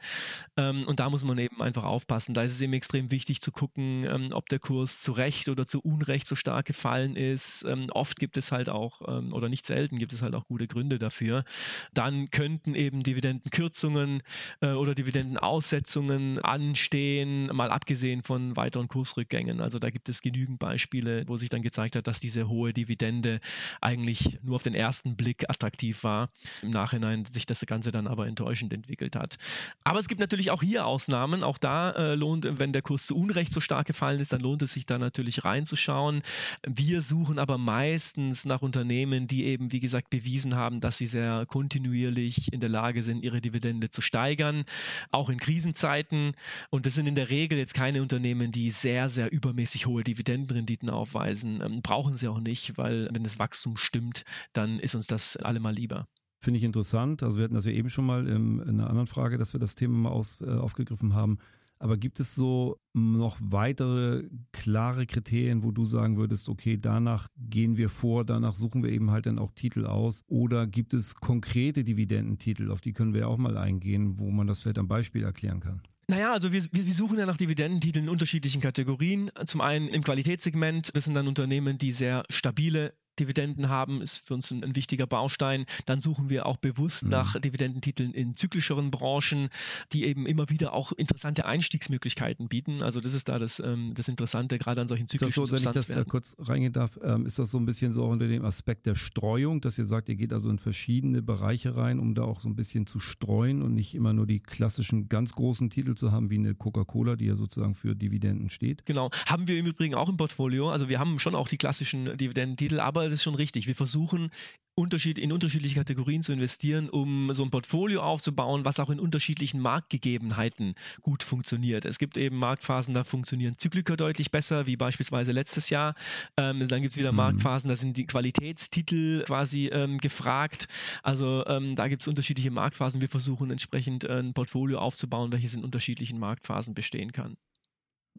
[0.58, 2.34] Ähm, und da muss man eben einfach aufpassen.
[2.34, 5.66] Da ist es eben extrem wichtig zu gucken, ähm, ob der Kurs zu Recht oder
[5.66, 7.64] zu Unrecht so stark gefallen ist.
[7.64, 10.68] Ähm, oft gibt es halt auch, ähm, oder nicht selten gibt es halt auch gute
[10.68, 11.46] Gründe dafür.
[11.94, 14.24] Dann könnten eben Dividendenkürzungen
[14.60, 19.62] äh, oder Dividendenaussetzungen anstehen, mal abgesehen von weiteren Kursrückgängen.
[19.62, 22.74] Also da gibt gibt es genügend Beispiele, wo sich dann gezeigt hat, dass diese hohe
[22.74, 23.40] Dividende
[23.82, 26.32] eigentlich nur auf den ersten Blick attraktiv war.
[26.64, 29.38] Im Nachhinein sich das Ganze dann aber enttäuschend entwickelt hat.
[29.84, 31.44] Aber es gibt natürlich auch hier Ausnahmen.
[31.44, 34.64] Auch da äh, lohnt, wenn der Kurs zu Unrecht so stark gefallen ist, dann lohnt
[34.64, 36.24] es sich da natürlich reinzuschauen.
[36.66, 41.46] Wir suchen aber meistens nach Unternehmen, die eben, wie gesagt, bewiesen haben, dass sie sehr
[41.46, 44.64] kontinuierlich in der Lage sind, ihre Dividende zu steigern,
[45.12, 46.34] auch in Krisenzeiten.
[46.72, 50.04] Und das sind in der Regel jetzt keine Unternehmen, die sehr, sehr übermäßig hoch hohe
[50.04, 54.24] Dividendenrenditen aufweisen, ähm, brauchen sie auch nicht, weil wenn das Wachstum stimmt,
[54.54, 56.08] dann ist uns das allemal lieber.
[56.44, 57.22] Finde ich interessant.
[57.22, 59.60] Also wir hatten das ja eben schon mal in, in einer anderen Frage, dass wir
[59.60, 61.38] das Thema mal aus, äh, aufgegriffen haben.
[61.78, 67.76] Aber gibt es so noch weitere klare Kriterien, wo du sagen würdest, okay, danach gehen
[67.76, 70.22] wir vor, danach suchen wir eben halt dann auch Titel aus?
[70.28, 74.62] Oder gibt es konkrete Dividendentitel, auf die können wir auch mal eingehen, wo man das
[74.62, 75.82] vielleicht am Beispiel erklären kann?
[76.12, 79.32] Naja, also wir, wir, suchen ja nach Dividendentiteln in unterschiedlichen Kategorien.
[79.46, 84.34] Zum einen im Qualitätssegment, das sind dann Unternehmen, die sehr stabile Dividenden haben, ist für
[84.34, 85.66] uns ein, ein wichtiger Baustein.
[85.86, 87.10] Dann suchen wir auch bewusst mhm.
[87.10, 89.50] nach Dividendentiteln in zyklischeren Branchen,
[89.92, 92.82] die eben immer wieder auch interessante Einstiegsmöglichkeiten bieten.
[92.82, 95.54] Also das ist da das, ähm, das Interessante, gerade an solchen zyklischen ist das so,
[95.54, 98.28] wenn ich das da kurz reingehen darf, ähm, ist das so ein bisschen so unter
[98.28, 102.16] dem Aspekt der Streuung, dass ihr sagt, ihr geht also in verschiedene Bereiche rein, um
[102.16, 105.70] da auch so ein bisschen zu streuen und nicht immer nur die klassischen ganz großen
[105.70, 108.86] Titel zu haben, wie eine Coca-Cola, die ja sozusagen für Dividenden steht?
[108.86, 109.10] Genau.
[109.28, 110.72] Haben wir im Übrigen auch im Portfolio.
[110.72, 113.68] Also wir haben schon auch die klassischen Dividendentitel, aber das ist schon richtig.
[113.68, 114.32] Wir versuchen
[114.74, 119.60] Unterschied, in unterschiedliche Kategorien zu investieren, um so ein Portfolio aufzubauen, was auch in unterschiedlichen
[119.60, 121.84] Marktgegebenheiten gut funktioniert.
[121.84, 125.94] Es gibt eben Marktphasen, da funktionieren Zykliker deutlich besser, wie beispielsweise letztes Jahr.
[126.38, 127.18] Ähm, dann gibt es wieder mhm.
[127.18, 130.68] Marktphasen, da sind die Qualitätstitel quasi ähm, gefragt.
[131.04, 133.02] Also ähm, da gibt es unterschiedliche Marktphasen.
[133.02, 137.36] Wir versuchen entsprechend äh, ein Portfolio aufzubauen, welches in unterschiedlichen Marktphasen bestehen kann.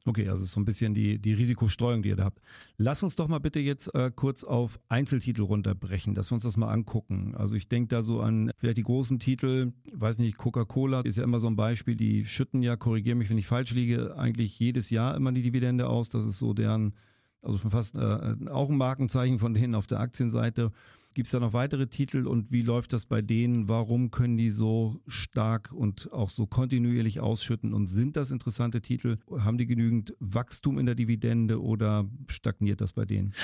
[0.05, 2.41] Okay, also so ein bisschen die, die Risikostreuung, die ihr da habt.
[2.77, 6.57] Lass uns doch mal bitte jetzt äh, kurz auf Einzeltitel runterbrechen, dass wir uns das
[6.57, 7.35] mal angucken.
[7.37, 11.25] Also ich denke da so an vielleicht die großen Titel, weiß nicht, Coca-Cola ist ja
[11.25, 14.91] immer so ein Beispiel, die schütten ja, korrigiere mich, wenn ich falsch liege, eigentlich jedes
[14.91, 16.09] Jahr immer die Dividende aus.
[16.09, 16.95] Das ist so deren,
[17.41, 20.73] also schon fast äh, auch ein Markenzeichen von denen auf der Aktienseite.
[21.15, 23.69] Gibt es da noch weitere Titel und wie läuft das bei denen?
[23.69, 27.75] Warum können die so stark und auch so kontinuierlich ausschütten?
[27.75, 29.19] Und sind das interessante Titel?
[29.31, 33.35] Haben die genügend Wachstum in der Dividende oder stagniert das bei denen?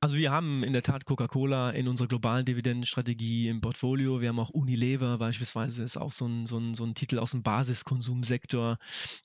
[0.00, 4.20] Also wir haben in der Tat Coca-Cola in unserer globalen Dividendenstrategie im Portfolio.
[4.20, 7.30] Wir haben auch Unilever beispielsweise, ist auch so ein, so ein, so ein Titel aus
[7.30, 8.78] dem Basiskonsumsektor,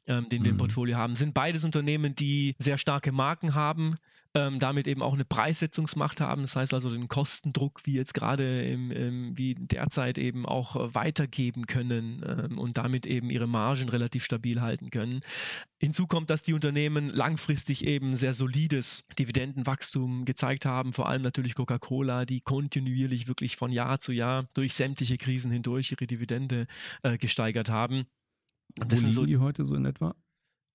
[0.08, 0.60] ähm, den wir im mhm.
[0.60, 1.16] Portfolio haben.
[1.16, 3.98] Sind beides Unternehmen, die sehr starke Marken haben,
[4.34, 6.42] ähm, damit eben auch eine Preissetzungsmacht haben.
[6.44, 10.96] Das heißt also den Kostendruck, wie jetzt gerade im, im, wie derzeit eben auch äh,
[10.96, 15.22] weitergeben können ähm, und damit eben ihre Margen relativ stabil halten können.
[15.80, 21.56] Hinzu kommt, dass die Unternehmen langfristig eben sehr solides Dividendenwachstum gezeigt haben, vor allem natürlich
[21.56, 26.68] Coca-Cola, die kontinuierlich wirklich von Jahr zu Jahr durch sämtliche Krisen hindurch ihre Dividende
[27.04, 28.06] äh, gesteigert haben.
[28.80, 30.16] Und das Wo liegen so, die heute so in etwa?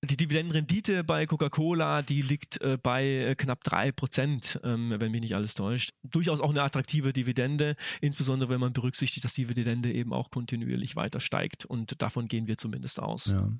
[0.06, 5.20] Die Dividendenrendite bei Coca-Cola, die liegt äh, bei äh, knapp drei Prozent, ähm, wenn mich
[5.20, 5.90] nicht alles täuscht.
[6.02, 10.96] Durchaus auch eine attraktive Dividende, insbesondere wenn man berücksichtigt, dass die Dividende eben auch kontinuierlich
[10.96, 11.64] weiter steigt.
[11.64, 13.26] Und davon gehen wir zumindest aus.
[13.26, 13.50] Ja.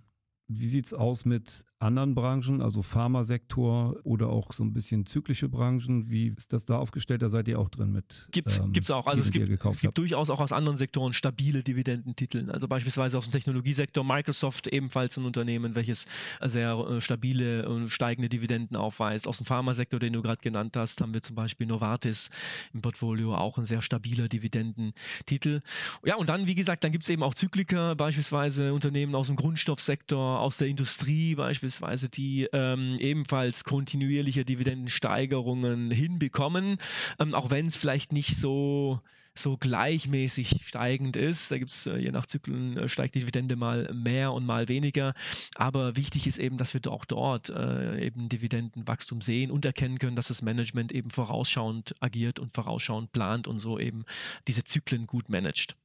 [0.49, 5.49] Wie sieht es aus mit anderen Branchen, also Pharmasektor oder auch so ein bisschen zyklische
[5.49, 6.11] Branchen?
[6.11, 7.21] Wie ist das da aufgestellt?
[7.21, 8.29] Da seid ihr auch drin mit.
[8.31, 9.07] Gibt ähm, es auch.
[9.07, 12.51] Also es gibt, es gibt durchaus auch aus anderen Sektoren stabile Dividendentitel.
[12.51, 16.07] Also beispielsweise aus dem Technologiesektor Microsoft ebenfalls ein Unternehmen, welches
[16.43, 19.29] sehr äh, stabile und steigende Dividenden aufweist.
[19.29, 22.31] Aus dem Pharmasektor, den du gerade genannt hast, haben wir zum Beispiel Novartis
[22.73, 25.61] im Portfolio, auch ein sehr stabiler Dividendentitel.
[26.05, 29.37] Ja, und dann, wie gesagt, dann gibt es eben auch Zykliker, beispielsweise Unternehmen aus dem
[29.37, 36.79] Grundstoffsektor, aus der Industrie beispielsweise die ähm, ebenfalls kontinuierliche Dividendensteigerungen hinbekommen,
[37.19, 39.01] ähm, auch wenn es vielleicht nicht so
[39.39, 41.51] so gleichmäßig steigend ist.
[41.51, 44.69] Da gibt es äh, je nach Zyklen äh, steigt die Dividende mal mehr und mal
[44.69, 45.15] weniger.
[45.55, 50.17] Aber wichtig ist eben, dass wir auch dort äh, eben Dividendenwachstum sehen und erkennen können,
[50.17, 54.05] dass das Management eben vorausschauend agiert und vorausschauend plant und so eben
[54.49, 55.77] diese Zyklen gut managt.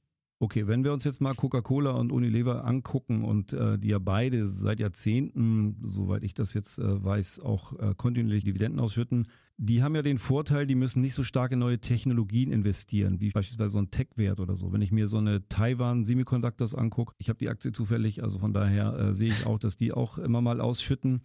[0.41, 4.49] Okay, wenn wir uns jetzt mal Coca-Cola und Unilever angucken und äh, die ja beide
[4.49, 9.27] seit Jahrzehnten, soweit ich das jetzt äh, weiß, auch äh, kontinuierlich Dividenden ausschütten,
[9.57, 13.29] die haben ja den Vorteil, die müssen nicht so stark in neue Technologien investieren, wie
[13.29, 14.73] beispielsweise so ein Tech-Wert oder so.
[14.73, 18.51] Wenn ich mir so eine Taiwan Semiconductors angucke, ich habe die Aktie zufällig, also von
[18.51, 21.21] daher äh, sehe ich auch, dass die auch immer mal ausschütten.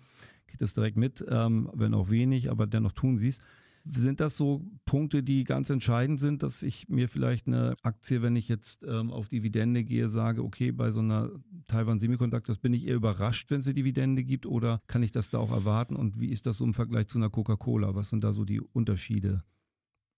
[0.47, 3.41] Geht das direkt mit, ähm, wenn auch wenig, aber dennoch tun sie es.
[3.89, 8.35] Sind das so Punkte, die ganz entscheidend sind, dass ich mir vielleicht eine Aktie, wenn
[8.35, 11.31] ich jetzt ähm, auf Dividende gehe, sage, okay, bei so einer
[11.69, 15.29] Taiwan Semiconductors bin ich eher überrascht, wenn es eine Dividende gibt oder kann ich das
[15.29, 17.95] da auch erwarten und wie ist das so im Vergleich zu einer Coca-Cola?
[17.95, 19.45] Was sind da so die Unterschiede?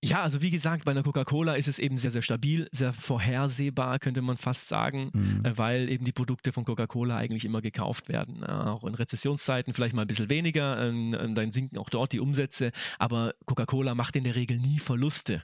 [0.04, 3.98] Ja, also wie gesagt, bei einer Coca-Cola ist es eben sehr, sehr stabil, sehr vorhersehbar,
[3.98, 5.44] könnte man fast sagen, mhm.
[5.44, 8.44] Äh, weil eben die Produkte von Coca-Cola eigentlich immer gekauft werden.
[8.44, 12.20] Auch in Rezessionszeiten vielleicht mal ein bisschen weniger, ähm, ähm, dann sinken auch dort die
[12.20, 15.42] Umsätze, aber Coca-Cola macht in der Regel nie Verluste.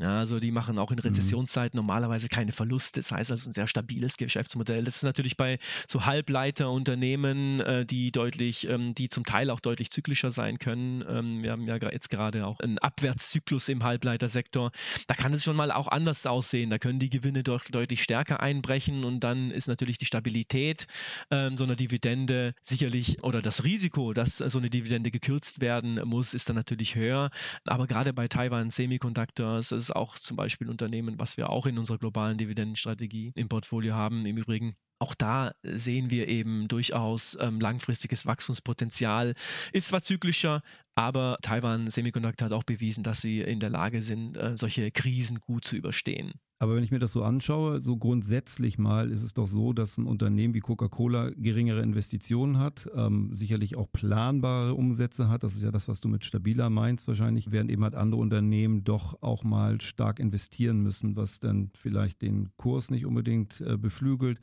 [0.00, 1.02] also die machen auch in mhm.
[1.02, 2.98] Rezessionszeiten normalerweise keine Verluste.
[2.98, 4.82] Das heißt also ein sehr stabiles Geschäftsmodell.
[4.82, 9.90] Das ist natürlich bei so Halbleiterunternehmen, äh, die deutlich, ähm, die zum Teil auch deutlich
[9.90, 11.42] zyklischer sein können.
[11.42, 14.72] Wir haben ja jetzt gerade auch einen Abwärtszyklus im Halbleitersektor.
[15.06, 16.70] Da kann es schon mal auch anders aussehen.
[16.70, 20.86] Da können die Gewinne doch deutlich stärker einbrechen und dann ist natürlich die Stabilität
[21.30, 26.34] ähm, so einer Dividende sicherlich oder das Risiko, dass so eine Dividende gekürzt werden muss,
[26.34, 27.30] ist dann natürlich höher.
[27.64, 31.78] Aber gerade bei Taiwan Semiconductors, ist auch zum Beispiel ein Unternehmen, was wir auch in
[31.78, 34.26] unserer globalen Dividendenstrategie im Portfolio haben.
[34.26, 39.34] Im Übrigen auch da sehen wir eben durchaus ähm, langfristiges Wachstumspotenzial.
[39.72, 40.62] Ist zwar zyklischer,
[40.94, 45.40] aber Taiwan Semiconductor hat auch bewiesen, dass sie in der Lage sind, äh, solche Krisen
[45.40, 46.32] gut zu überstehen.
[46.60, 49.98] Aber wenn ich mir das so anschaue, so grundsätzlich mal ist es doch so, dass
[49.98, 55.42] ein Unternehmen wie Coca-Cola geringere Investitionen hat, ähm, sicherlich auch planbare Umsätze hat.
[55.42, 58.84] Das ist ja das, was du mit stabiler meinst wahrscheinlich, während eben halt andere Unternehmen
[58.84, 64.38] doch auch mal stark investieren müssen, was dann vielleicht den Kurs nicht unbedingt äh, beflügelt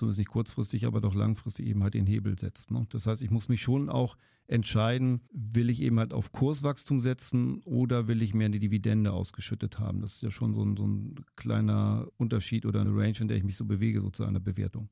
[0.00, 2.70] zumindest nicht kurzfristig, aber doch langfristig eben halt den Hebel setzt.
[2.70, 2.86] Ne?
[2.90, 4.16] Das heißt, ich muss mich schon auch
[4.48, 9.12] entscheiden, will ich eben halt auf Kurswachstum setzen oder will ich mehr in die Dividende
[9.12, 10.00] ausgeschüttet haben.
[10.00, 13.36] Das ist ja schon so ein, so ein kleiner Unterschied oder eine Range, in der
[13.36, 14.88] ich mich so bewege, sozusagen in der Bewertung.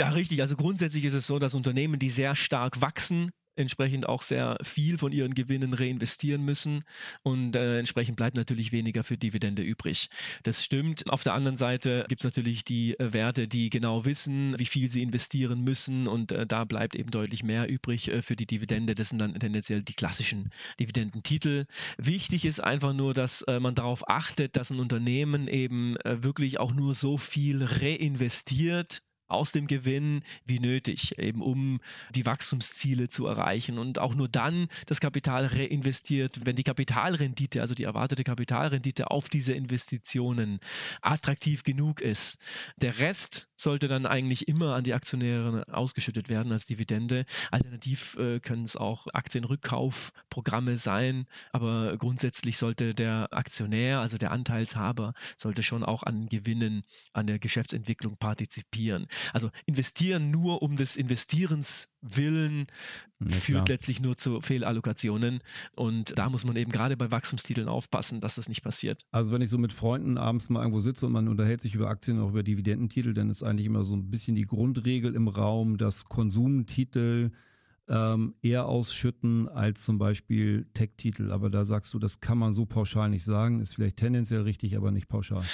[0.00, 0.40] Ja, richtig.
[0.40, 4.98] Also grundsätzlich ist es so, dass Unternehmen, die sehr stark wachsen, entsprechend auch sehr viel
[4.98, 6.84] von ihren Gewinnen reinvestieren müssen
[7.22, 10.08] und äh, entsprechend bleibt natürlich weniger für Dividende übrig.
[10.42, 11.10] Das stimmt.
[11.10, 14.90] Auf der anderen Seite gibt es natürlich die äh, Werte, die genau wissen, wie viel
[14.90, 18.94] sie investieren müssen und äh, da bleibt eben deutlich mehr übrig äh, für die Dividende.
[18.94, 21.66] Das sind dann tendenziell die klassischen Dividendentitel.
[21.98, 26.60] Wichtig ist einfach nur, dass äh, man darauf achtet, dass ein Unternehmen eben äh, wirklich
[26.60, 31.80] auch nur so viel reinvestiert, aus dem Gewinn wie nötig, eben um
[32.14, 37.74] die Wachstumsziele zu erreichen und auch nur dann das Kapital reinvestiert, wenn die Kapitalrendite, also
[37.74, 40.60] die erwartete Kapitalrendite auf diese Investitionen
[41.02, 42.38] attraktiv genug ist.
[42.76, 47.24] Der Rest sollte dann eigentlich immer an die Aktionäre ausgeschüttet werden als Dividende.
[47.50, 55.14] Alternativ äh, können es auch Aktienrückkaufprogramme sein, aber grundsätzlich sollte der Aktionär, also der Anteilshaber,
[55.36, 59.06] sollte schon auch an Gewinnen, an der Geschäftsentwicklung partizipieren.
[59.32, 62.66] Also investieren nur um des Investierens willen
[63.20, 65.40] ja, führt letztlich nur zu Fehlallokationen
[65.74, 69.06] und da muss man eben gerade bei Wachstumstiteln aufpassen, dass das nicht passiert.
[69.10, 71.88] Also wenn ich so mit Freunden abends mal irgendwo sitze und man unterhält sich über
[71.88, 75.78] Aktien, auch über Dividendentitel, dann ist eigentlich immer so ein bisschen die Grundregel im Raum,
[75.78, 77.30] dass Konsumtitel
[77.88, 81.30] ähm, eher ausschütten als zum Beispiel Tech-Titel.
[81.30, 84.76] Aber da sagst du, das kann man so pauschal nicht sagen, ist vielleicht tendenziell richtig,
[84.76, 85.44] aber nicht pauschal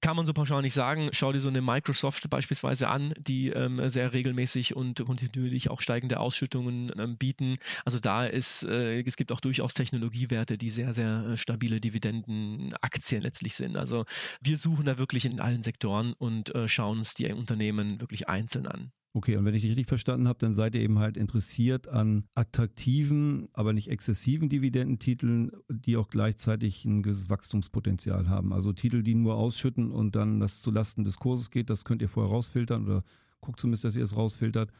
[0.00, 1.10] kann man so pauschal nicht sagen.
[1.12, 6.20] Schau dir so eine Microsoft beispielsweise an, die ähm, sehr regelmäßig und kontinuierlich auch steigende
[6.20, 7.58] Ausschüttungen ähm, bieten.
[7.84, 13.22] Also da ist, äh, es gibt auch durchaus Technologiewerte, die sehr, sehr äh, stabile Dividendenaktien
[13.22, 13.76] letztlich sind.
[13.76, 14.04] Also
[14.40, 18.66] wir suchen da wirklich in allen Sektoren und äh, schauen uns die Unternehmen wirklich einzeln
[18.66, 18.92] an.
[19.12, 22.26] Okay, und wenn ich dich richtig verstanden habe, dann seid ihr eben halt interessiert an
[22.36, 28.52] attraktiven, aber nicht exzessiven Dividendentiteln, die auch gleichzeitig ein gewisses Wachstumspotenzial haben.
[28.52, 32.08] Also Titel, die nur ausschütten und dann das zulasten des Kurses geht, das könnt ihr
[32.08, 33.04] vorher rausfiltern oder
[33.40, 34.70] guckt zumindest, dass ihr es rausfiltert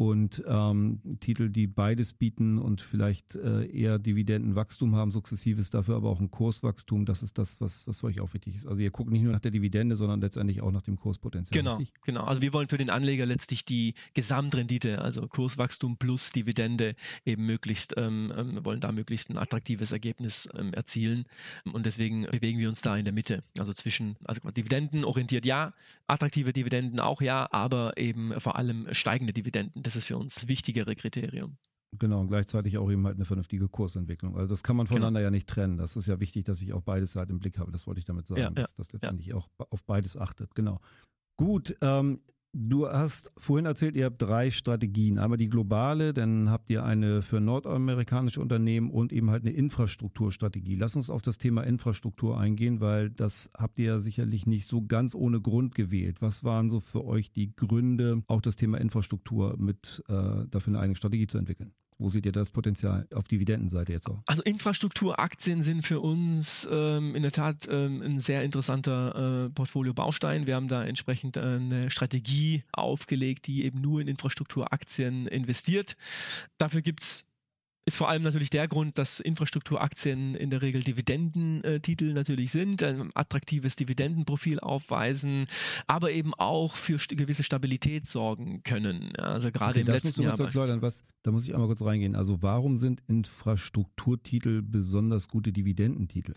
[0.00, 6.08] und ähm, Titel, die beides bieten und vielleicht äh, eher Dividendenwachstum haben, sukzessives, dafür aber
[6.08, 8.66] auch ein Kurswachstum, das ist das, was, was für euch auch wichtig ist.
[8.66, 11.62] Also ihr guckt nicht nur nach der Dividende, sondern letztendlich auch nach dem Kurspotenzial.
[11.62, 12.02] Genau, richtig?
[12.02, 12.24] genau.
[12.24, 16.94] Also wir wollen für den Anleger letztlich die Gesamtrendite, also Kurswachstum plus Dividende
[17.26, 21.26] eben möglichst, ähm, ähm, wollen da möglichst ein attraktives Ergebnis ähm, erzielen
[21.74, 25.74] und deswegen bewegen wir uns da in der Mitte, also zwischen, also Dividenden orientiert ja,
[26.06, 30.94] attraktive Dividenden auch ja, aber eben vor allem steigende Dividenden das ist für uns wichtigere
[30.94, 31.56] Kriterium.
[31.98, 34.36] Genau, und gleichzeitig auch eben halt eine vernünftige Kursentwicklung.
[34.36, 35.26] Also das kann man voneinander genau.
[35.26, 35.76] ja nicht trennen.
[35.76, 37.72] Das ist ja wichtig, dass ich auch beides halt im Blick habe.
[37.72, 39.34] Das wollte ich damit sagen, ja, dass ja, das letztendlich ja.
[39.34, 40.54] auch auf beides achtet.
[40.54, 40.80] Genau.
[41.36, 42.20] Gut, ähm,
[42.52, 45.20] Du hast vorhin erzählt, ihr habt drei Strategien.
[45.20, 50.74] Einmal die globale, dann habt ihr eine für nordamerikanische Unternehmen und eben halt eine Infrastrukturstrategie.
[50.74, 54.82] Lass uns auf das Thema Infrastruktur eingehen, weil das habt ihr ja sicherlich nicht so
[54.82, 56.22] ganz ohne Grund gewählt.
[56.22, 60.80] Was waren so für euch die Gründe, auch das Thema Infrastruktur mit äh, dafür eine
[60.80, 61.72] eigene Strategie zu entwickeln?
[62.00, 64.22] Wo seht ihr das Potenzial auf Dividendenseite jetzt auch?
[64.24, 70.46] Also Infrastrukturaktien sind für uns ähm, in der Tat ähm, ein sehr interessanter äh, Portfolio-Baustein.
[70.46, 75.96] Wir haben da entsprechend äh, eine Strategie aufgelegt, die eben nur in Infrastrukturaktien investiert.
[76.56, 77.26] Dafür gibt es
[77.90, 83.10] ist vor allem natürlich der Grund, dass Infrastrukturaktien in der Regel Dividendentitel natürlich sind, ein
[83.14, 85.46] attraktives Dividendenprofil aufweisen,
[85.88, 89.14] aber eben auch für gewisse Stabilität sorgen können.
[89.16, 90.38] Also gerade okay, im das letzten Jahr.
[90.38, 92.14] Erklären, was, da muss ich einmal kurz reingehen.
[92.14, 96.34] Also warum sind Infrastrukturtitel besonders gute Dividendentitel?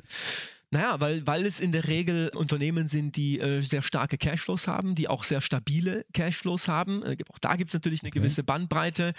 [0.74, 4.96] Naja, weil, weil es in der Regel Unternehmen sind, die äh, sehr starke Cashflows haben,
[4.96, 7.04] die auch sehr stabile Cashflows haben.
[7.04, 8.18] Äh, auch da gibt es natürlich eine okay.
[8.18, 9.14] gewisse Bandbreite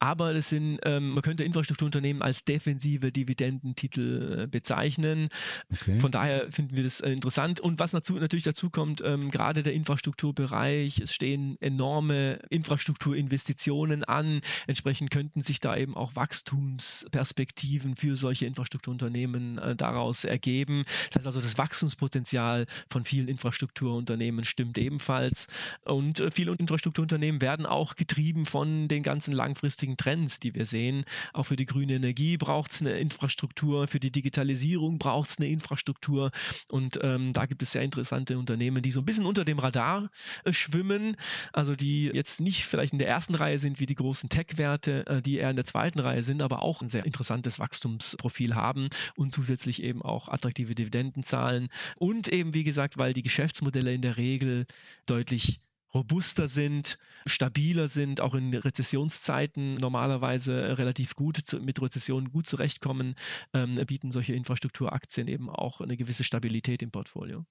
[0.00, 5.28] aber das sind, ähm, man könnte Infrastrukturunternehmen als defensive Dividendentitel äh, bezeichnen.
[5.72, 5.98] Okay.
[5.98, 7.60] Von daher finden wir das äh, interessant.
[7.60, 14.40] Und was dazu, natürlich dazu kommt, ähm, gerade der Infrastrukturbereich, es stehen enorme Infrastrukturinvestitionen an.
[14.66, 20.84] Entsprechend könnten sich da eben auch Wachstumsperspektiven für solche Infrastrukturunternehmen äh, daraus ergeben.
[21.08, 25.48] Das heißt also, das Wachstumspotenzial von vielen Infrastrukturunternehmen stimmt ebenfalls.
[25.84, 30.66] Und äh, viele Infrastrukturunternehmen werden auch getrieben von den ganzen langfristigen langfristigen Trends, die wir
[30.66, 31.04] sehen.
[31.32, 35.48] Auch für die grüne Energie braucht es eine Infrastruktur, für die Digitalisierung braucht es eine
[35.48, 36.30] Infrastruktur.
[36.70, 40.10] Und ähm, da gibt es sehr interessante Unternehmen, die so ein bisschen unter dem Radar
[40.44, 41.16] äh, schwimmen,
[41.52, 45.22] also die jetzt nicht vielleicht in der ersten Reihe sind wie die großen Tech-Werte, äh,
[45.22, 49.32] die eher in der zweiten Reihe sind, aber auch ein sehr interessantes Wachstumsprofil haben und
[49.32, 51.68] zusätzlich eben auch attraktive Dividenden zahlen.
[51.96, 54.66] Und eben, wie gesagt, weil die Geschäftsmodelle in der Regel
[55.06, 55.60] deutlich
[55.94, 63.14] robuster sind, stabiler sind, auch in Rezessionszeiten normalerweise relativ gut mit Rezessionen gut zurechtkommen,
[63.54, 67.44] ähm, bieten solche Infrastrukturaktien eben auch eine gewisse Stabilität im Portfolio.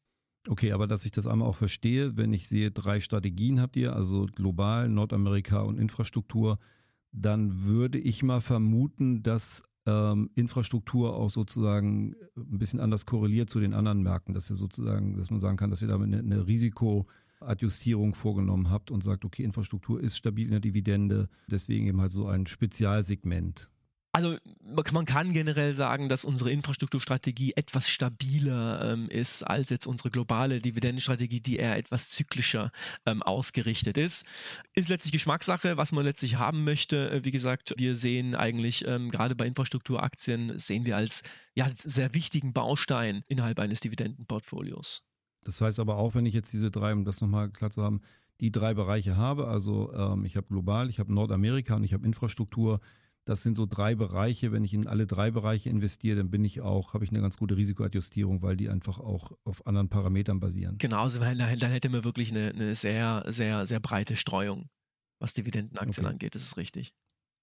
[0.48, 3.94] Okay, aber dass ich das einmal auch verstehe, wenn ich sehe, drei Strategien habt ihr,
[3.94, 6.58] also global, Nordamerika und Infrastruktur,
[7.12, 13.60] dann würde ich mal vermuten, dass ähm, Infrastruktur auch sozusagen ein bisschen anders korreliert zu
[13.60, 16.48] den anderen Märkten, dass ihr sozusagen, dass man sagen kann, dass ihr damit eine, eine
[16.48, 17.08] Risiko
[17.40, 22.12] Adjustierung vorgenommen habt und sagt, okay, Infrastruktur ist stabil in der Dividende, deswegen eben halt
[22.12, 23.70] so ein Spezialsegment.
[24.18, 30.10] Also man kann generell sagen, dass unsere Infrastrukturstrategie etwas stabiler ähm, ist als jetzt unsere
[30.10, 32.72] globale Dividendenstrategie, die eher etwas zyklischer
[33.06, 34.26] ähm, ausgerichtet ist.
[34.74, 37.12] Ist letztlich Geschmackssache, was man letztlich haben möchte.
[37.12, 41.22] Äh, wie gesagt, wir sehen eigentlich ähm, gerade bei Infrastrukturaktien sehen wir als
[41.54, 45.04] ja, sehr wichtigen Baustein innerhalb eines Dividendenportfolios.
[45.48, 48.02] Das heißt aber auch, wenn ich jetzt diese drei, um das nochmal klar zu haben,
[48.42, 52.06] die drei Bereiche habe, also ähm, ich habe global, ich habe Nordamerika und ich habe
[52.06, 52.82] Infrastruktur,
[53.24, 54.52] das sind so drei Bereiche.
[54.52, 57.38] Wenn ich in alle drei Bereiche investiere, dann bin ich auch, habe ich eine ganz
[57.38, 60.80] gute Risikoadjustierung, weil die einfach auch auf anderen Parametern basieren.
[60.80, 64.68] Genau, also dann, dann hätte man wirklich eine, eine, sehr, sehr, sehr breite Streuung,
[65.20, 66.14] was Dividendenaktien okay.
[66.14, 66.36] angeht.
[66.36, 66.94] Das ist richtig.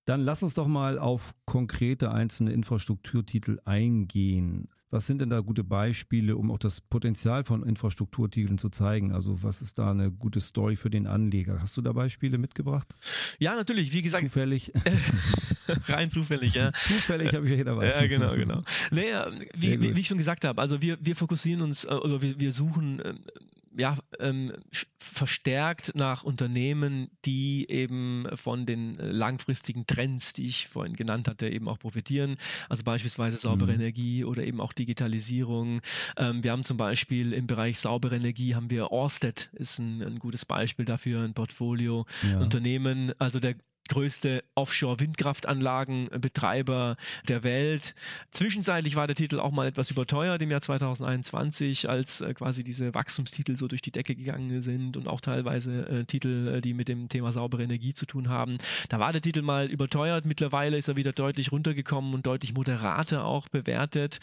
[0.04, 4.68] Dann lass uns doch mal auf konkrete einzelne Infrastrukturtitel eingehen.
[4.94, 9.10] Was sind denn da gute Beispiele, um auch das Potenzial von Infrastrukturtiteln zu zeigen?
[9.10, 11.60] Also was ist da eine gute Story für den Anleger?
[11.60, 12.94] Hast du da Beispiele mitgebracht?
[13.40, 13.92] Ja, natürlich.
[13.92, 14.22] Wie gesagt.
[14.22, 14.72] Zufällig.
[15.88, 16.72] Rein zufällig, ja.
[16.74, 17.88] Zufällig habe ich hier dabei.
[17.88, 18.60] Ja, genau, genau.
[18.92, 22.22] Naja, wie, wie, wie, ich schon gesagt habe, also wir, wir fokussieren uns äh, oder
[22.22, 23.18] wir, wir suchen ähm,
[23.76, 24.52] ja, ähm,
[24.98, 31.68] verstärkt nach Unternehmen, die eben von den langfristigen Trends, die ich vorhin genannt hatte, eben
[31.68, 32.36] auch profitieren.
[32.68, 33.80] Also beispielsweise saubere mhm.
[33.80, 35.80] Energie oder eben auch Digitalisierung.
[36.16, 40.18] Ähm, wir haben zum Beispiel im Bereich saubere Energie haben wir Orsted, ist ein, ein
[40.18, 42.06] gutes Beispiel dafür, ein Portfolio.
[42.30, 42.40] Ja.
[42.40, 43.56] Unternehmen, also der
[43.88, 46.96] größte Offshore-Windkraftanlagenbetreiber
[47.28, 47.94] der Welt.
[48.30, 52.92] Zwischenzeitlich war der Titel auch mal etwas überteuert im Jahr 2021, als äh, quasi diese
[52.94, 56.88] Wachstumstitel so durch die Decke gegangen sind und auch teilweise äh, Titel, äh, die mit
[56.88, 58.56] dem Thema saubere Energie zu tun haben.
[58.88, 60.24] Da war der Titel mal überteuert.
[60.24, 64.20] Mittlerweile ist er wieder deutlich runtergekommen und deutlich moderater auch bewertet.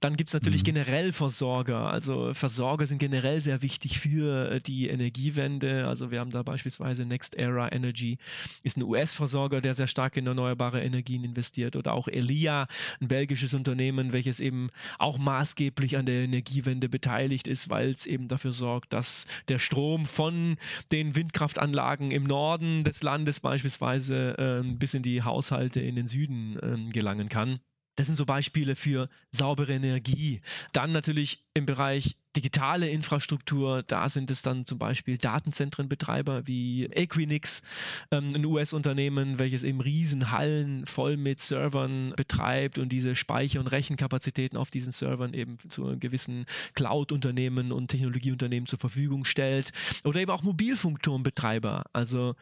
[0.00, 0.66] Dann gibt es natürlich mhm.
[0.66, 1.90] generell Versorger.
[1.90, 5.86] Also Versorger sind generell sehr wichtig für äh, die Energiewende.
[5.86, 8.18] Also wir haben da beispielsweise Next Era Energy,
[8.62, 12.66] ist ein US US-Versorger, der sehr stark in erneuerbare Energien investiert oder auch Elia,
[13.00, 18.28] ein belgisches Unternehmen, welches eben auch maßgeblich an der Energiewende beteiligt ist, weil es eben
[18.28, 20.56] dafür sorgt, dass der Strom von
[20.90, 26.58] den Windkraftanlagen im Norden des Landes beispielsweise äh, bis in die Haushalte in den Süden
[26.88, 27.60] äh, gelangen kann.
[27.96, 30.40] Das sind so Beispiele für saubere Energie.
[30.72, 37.62] Dann natürlich im Bereich digitale Infrastruktur, da sind es dann zum Beispiel Datenzentrenbetreiber wie Equinix,
[38.10, 44.56] ähm, ein US-Unternehmen, welches eben Riesenhallen voll mit Servern betreibt und diese Speicher- und Rechenkapazitäten
[44.56, 49.70] auf diesen Servern eben zu gewissen Cloud-Unternehmen und Technologieunternehmen zur Verfügung stellt.
[50.02, 52.34] Oder eben auch Mobilfunkturmbetreiber, also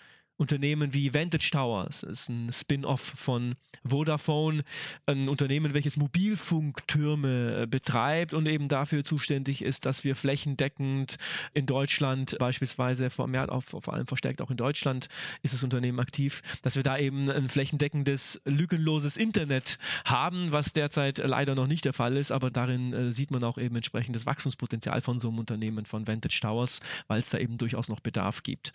[0.43, 4.65] Unternehmen wie Vantage Towers, ist ein Spin-off von Vodafone,
[5.07, 11.19] ein Unternehmen, welches Mobilfunktürme äh, betreibt und eben dafür zuständig ist, dass wir flächendeckend
[11.55, 15.09] in Deutschland beispielsweise, vermehrt auf, vor allem verstärkt auch in Deutschland
[15.43, 21.19] ist das Unternehmen aktiv, dass wir da eben ein flächendeckendes, lückenloses Internet haben, was derzeit
[21.19, 24.27] leider noch nicht der Fall ist, aber darin äh, sieht man auch eben entsprechend das
[24.27, 28.43] Wachstumspotenzial von so einem Unternehmen von Vantage Towers, weil es da eben durchaus noch Bedarf
[28.43, 28.73] gibt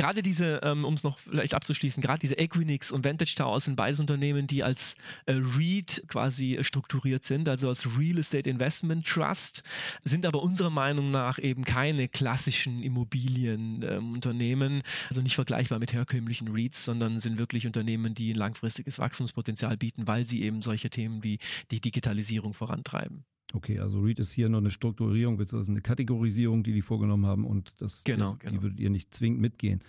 [0.00, 3.76] gerade diese, ähm, um es noch vielleicht abzuschließen, gerade diese Equinix und Vantage Towers sind
[3.76, 4.96] beides Unternehmen, die als
[5.26, 9.62] äh, REIT quasi strukturiert sind, also als Real Estate Investment Trust,
[10.02, 16.48] sind aber unserer Meinung nach eben keine klassischen Immobilienunternehmen, ähm, also nicht vergleichbar mit herkömmlichen
[16.48, 21.22] REITs, sondern sind wirklich Unternehmen, die ein langfristiges Wachstumspotenzial bieten, weil sie eben solche Themen
[21.22, 21.38] wie
[21.70, 23.26] die Digitalisierung vorantreiben.
[23.52, 25.70] Okay, also Read ist hier noch eine Strukturierung bzw.
[25.70, 28.62] eine Kategorisierung, die die vorgenommen haben und das, genau, die, genau.
[28.62, 29.82] würdet ihr nicht zwingend mitgehen.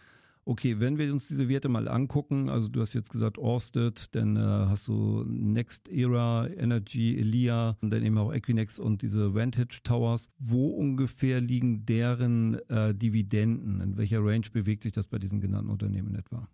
[0.43, 4.35] Okay, wenn wir uns diese Werte mal angucken, also du hast jetzt gesagt Orsted, dann
[4.35, 9.81] äh, hast du Next Era, Energy, Elia, und dann eben auch Equinex und diese Vantage
[9.83, 10.31] Towers.
[10.39, 13.81] Wo ungefähr liegen deren äh, Dividenden?
[13.81, 16.47] In welcher Range bewegt sich das bei diesen genannten Unternehmen etwa?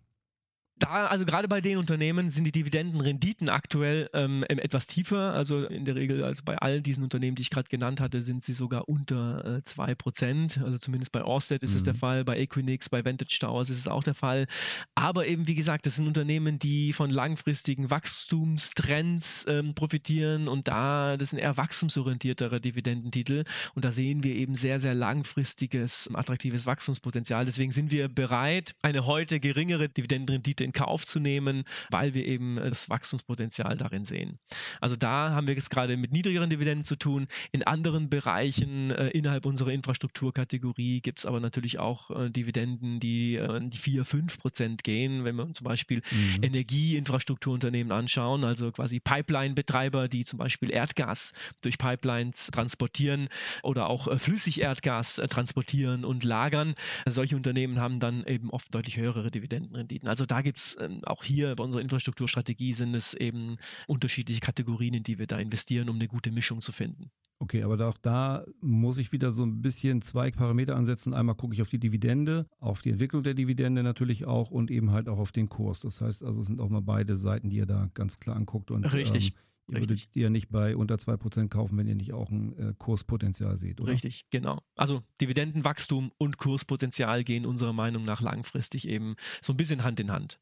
[0.78, 5.34] Da, also gerade bei den Unternehmen sind die Dividendenrenditen aktuell ähm, etwas tiefer.
[5.34, 8.42] Also in der Regel, also bei all diesen Unternehmen, die ich gerade genannt hatte, sind
[8.42, 10.62] sie sogar unter äh, 2%.
[10.62, 11.76] Also zumindest bei Orsted ist mhm.
[11.76, 11.98] es der mhm.
[11.98, 14.46] Fall, bei Equinix, bei Vantage Towers ist es auch der Fall.
[14.94, 21.16] Aber eben, wie gesagt, das sind Unternehmen, die von langfristigen Wachstumstrends ähm, profitieren und da,
[21.16, 23.44] das sind eher wachstumsorientiertere Dividendentitel.
[23.74, 27.44] Und da sehen wir eben sehr, sehr langfristiges, attraktives Wachstumspotenzial.
[27.44, 32.58] Deswegen sind wir bereit, eine heute geringere Dividendenrendite in Kauf zu nehmen, weil wir eben
[32.58, 34.38] äh, das Wachstumspotenzial darin sehen.
[34.80, 37.26] Also da haben wir es gerade mit niedrigeren Dividenden zu tun.
[37.52, 43.36] In anderen Bereichen äh, innerhalb unserer Infrastrukturkategorie gibt es aber natürlich auch äh, Dividenden, die
[43.36, 46.42] äh, die 4, 5 Prozent gehen, wenn wir zum Beispiel mhm.
[46.42, 53.28] Energieinfrastrukturunternehmen anschauen, also quasi Pipeline-Betreiber, die zum Beispiel Erdgas durch Pipelines transportieren
[53.62, 56.74] oder auch äh, Flüssigerdgas äh, transportieren und lagern.
[57.06, 60.08] Solche Unternehmen haben dann eben oft deutlich höhere Dividendenrenditen.
[60.08, 63.56] Also da gibt Ähm, auch hier bei unserer Infrastrukturstrategie sind es eben
[63.86, 67.10] unterschiedliche Kategorien, in die wir da investieren, um eine gute Mischung zu finden.
[67.40, 71.14] Okay, aber auch da muss ich wieder so ein bisschen zwei Parameter ansetzen.
[71.14, 74.90] Einmal gucke ich auf die Dividende, auf die Entwicklung der Dividende natürlich auch und eben
[74.90, 75.80] halt auch auf den Kurs.
[75.80, 78.72] Das heißt also, es sind auch mal beide Seiten, die ihr da ganz klar anguckt.
[78.72, 79.28] Und, Richtig.
[79.28, 79.34] Ähm,
[79.68, 79.90] Ihr Richtig.
[79.90, 83.80] würdet ihr nicht bei unter 2% kaufen, wenn ihr nicht auch ein äh, Kurspotenzial seht,
[83.80, 83.92] oder?
[83.92, 84.62] Richtig, genau.
[84.76, 90.10] Also Dividendenwachstum und Kurspotenzial gehen unserer Meinung nach langfristig eben so ein bisschen Hand in
[90.10, 90.40] Hand.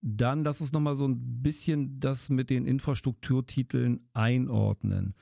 [0.00, 5.14] Dann lass uns nochmal so ein bisschen das mit den Infrastrukturtiteln einordnen.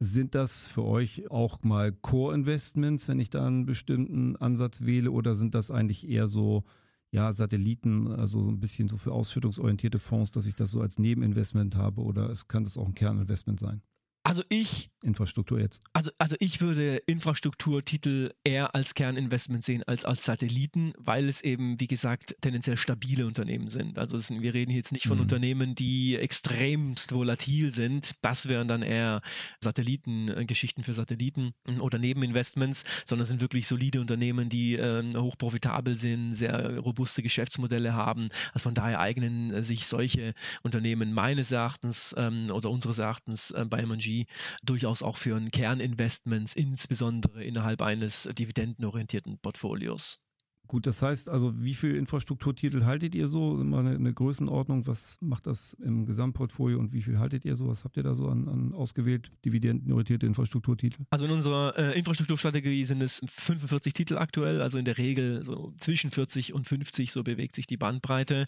[0.00, 5.34] Sind das für euch auch mal Core-Investments, wenn ich da einen bestimmten Ansatz wähle, oder
[5.34, 6.64] sind das eigentlich eher so
[7.10, 10.98] ja, Satelliten, also so ein bisschen so für ausschüttungsorientierte Fonds, dass ich das so als
[10.98, 13.82] Nebeninvestment habe oder es kann das auch ein Kerninvestment sein?
[14.28, 14.90] Also ich.
[15.02, 15.82] Infrastruktur jetzt.
[15.94, 21.80] Also, also ich würde Infrastrukturtitel eher als Kerninvestment sehen als als Satelliten, weil es eben,
[21.80, 23.98] wie gesagt, tendenziell stabile Unternehmen sind.
[23.98, 25.22] Also sind, wir reden jetzt nicht von mhm.
[25.22, 28.12] Unternehmen, die extremst volatil sind.
[28.20, 29.22] Das wären dann eher
[29.62, 35.02] Satelliten, äh, Geschichten für Satelliten hm, oder Nebeninvestments, sondern sind wirklich solide Unternehmen, die äh,
[35.16, 38.28] hochprofitabel sind, sehr robuste Geschäftsmodelle haben.
[38.52, 43.64] Also von daher eignen äh, sich solche Unternehmen meines Erachtens ähm, oder unseres Erachtens äh,
[43.64, 44.17] bei M&G
[44.62, 50.22] durchaus auch für ein Kerninvestments, insbesondere innerhalb eines dividendenorientierten Portfolios.
[50.68, 53.54] Gut, das heißt also, wie viele Infrastrukturtitel haltet ihr so?
[53.54, 57.68] Mal eine, eine, Größenordnung, was macht das im Gesamtportfolio und wie viel haltet ihr so?
[57.68, 61.04] Was habt ihr da so an, an ausgewählt, dividendenorientierte Infrastrukturtitel?
[61.08, 65.72] Also in unserer äh, Infrastrukturstrategie sind es 45 Titel aktuell, also in der Regel so
[65.78, 68.46] zwischen 40 und 50, so bewegt sich die Bandbreite.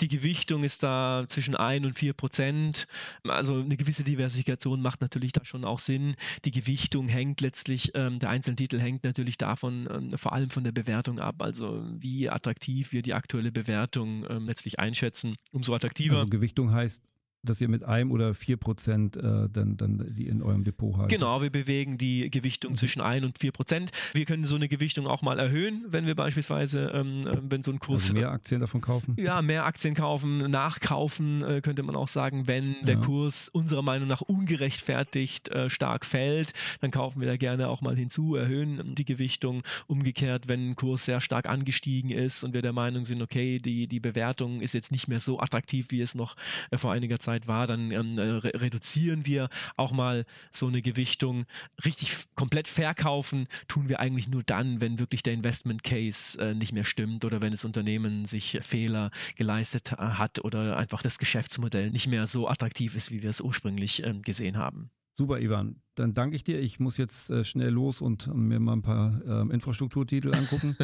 [0.00, 2.86] Die Gewichtung ist da zwischen 1 und 4 Prozent.
[3.24, 6.14] Also eine gewisse Diversifikation macht natürlich da schon auch Sinn.
[6.44, 10.64] Die Gewichtung hängt letztlich, ähm, der einzelne Titel hängt natürlich davon, ähm, vor allem von
[10.64, 11.42] der Bewertung ab.
[11.42, 16.14] Also wie attraktiv wir die aktuelle Bewertung ähm, letztlich einschätzen, umso attraktiver.
[16.14, 17.02] Also Gewichtung heißt
[17.42, 21.18] dass ihr mit einem oder vier Prozent äh, dann, dann die in eurem Depot haltet.
[21.18, 22.76] Genau, wir bewegen die Gewichtung mhm.
[22.76, 23.90] zwischen ein und vier Prozent.
[24.12, 27.70] Wir können so eine Gewichtung auch mal erhöhen, wenn wir beispielsweise, ähm, äh, wenn so
[27.70, 28.02] ein Kurs.
[28.02, 29.16] Also mehr Aktien davon kaufen?
[29.18, 33.00] Ja, mehr Aktien kaufen, nachkaufen, äh, könnte man auch sagen, wenn der ja.
[33.00, 37.96] Kurs unserer Meinung nach ungerechtfertigt äh, stark fällt, dann kaufen wir da gerne auch mal
[37.96, 39.62] hinzu, erhöhen die Gewichtung.
[39.86, 43.86] Umgekehrt, wenn ein Kurs sehr stark angestiegen ist und wir der Meinung sind, okay, die,
[43.86, 46.36] die Bewertung ist jetzt nicht mehr so attraktiv, wie es noch
[46.70, 50.82] äh, vor einiger Zeit Zeit war, dann ähm, re reduzieren wir auch mal so eine
[50.82, 51.44] Gewichtung.
[51.84, 56.72] Richtig komplett verkaufen tun wir eigentlich nur dann, wenn wirklich der Investment Case äh, nicht
[56.72, 62.08] mehr stimmt oder wenn das Unternehmen sich Fehler geleistet hat oder einfach das Geschäftsmodell nicht
[62.08, 64.90] mehr so attraktiv ist, wie wir es ursprünglich ähm, gesehen haben.
[65.14, 65.82] Super, Ivan.
[65.96, 66.60] Dann danke ich dir.
[66.60, 70.76] Ich muss jetzt äh, schnell los und mir mal ein paar äh, Infrastrukturtitel angucken.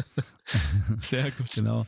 [1.01, 1.51] Sehr gut.
[1.55, 1.85] genau.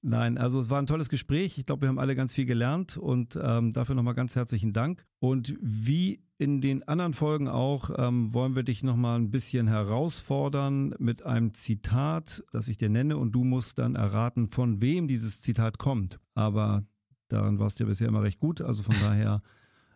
[0.00, 1.58] Nein, also es war ein tolles Gespräch.
[1.58, 5.04] Ich glaube, wir haben alle ganz viel gelernt und ähm, dafür nochmal ganz herzlichen Dank.
[5.18, 10.94] Und wie in den anderen Folgen auch, ähm, wollen wir dich nochmal ein bisschen herausfordern
[11.00, 15.40] mit einem Zitat, das ich dir nenne und du musst dann erraten, von wem dieses
[15.40, 16.20] Zitat kommt.
[16.34, 16.86] Aber
[17.26, 19.42] daran warst du ja bisher immer recht gut, also von daher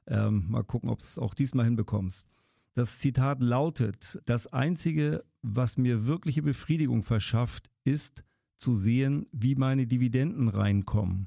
[0.09, 2.27] ähm, mal gucken, ob es auch diesmal hinbekommst.
[2.75, 8.25] Das Zitat lautet, das Einzige, was mir wirkliche Befriedigung verschafft, ist,
[8.63, 11.27] zu sehen, wie meine Dividenden reinkommen.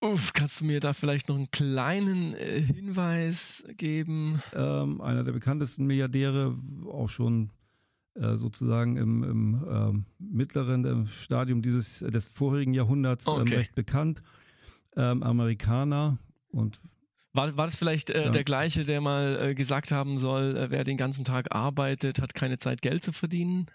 [0.00, 4.40] Uff, kannst du mir da vielleicht noch einen kleinen äh, Hinweis geben?
[4.54, 6.54] Ähm, einer der bekanntesten Milliardäre,
[6.86, 7.50] auch schon
[8.14, 13.56] äh, sozusagen im, im äh, mittleren im Stadium dieses des vorherigen Jahrhunderts ähm, okay.
[13.56, 14.22] recht bekannt,
[14.96, 16.18] ähm, Amerikaner
[16.52, 16.80] und
[17.32, 18.30] war, war das vielleicht äh, ja.
[18.30, 22.34] der gleiche, der mal äh, gesagt haben soll, äh, wer den ganzen Tag arbeitet, hat
[22.34, 23.66] keine Zeit, Geld zu verdienen?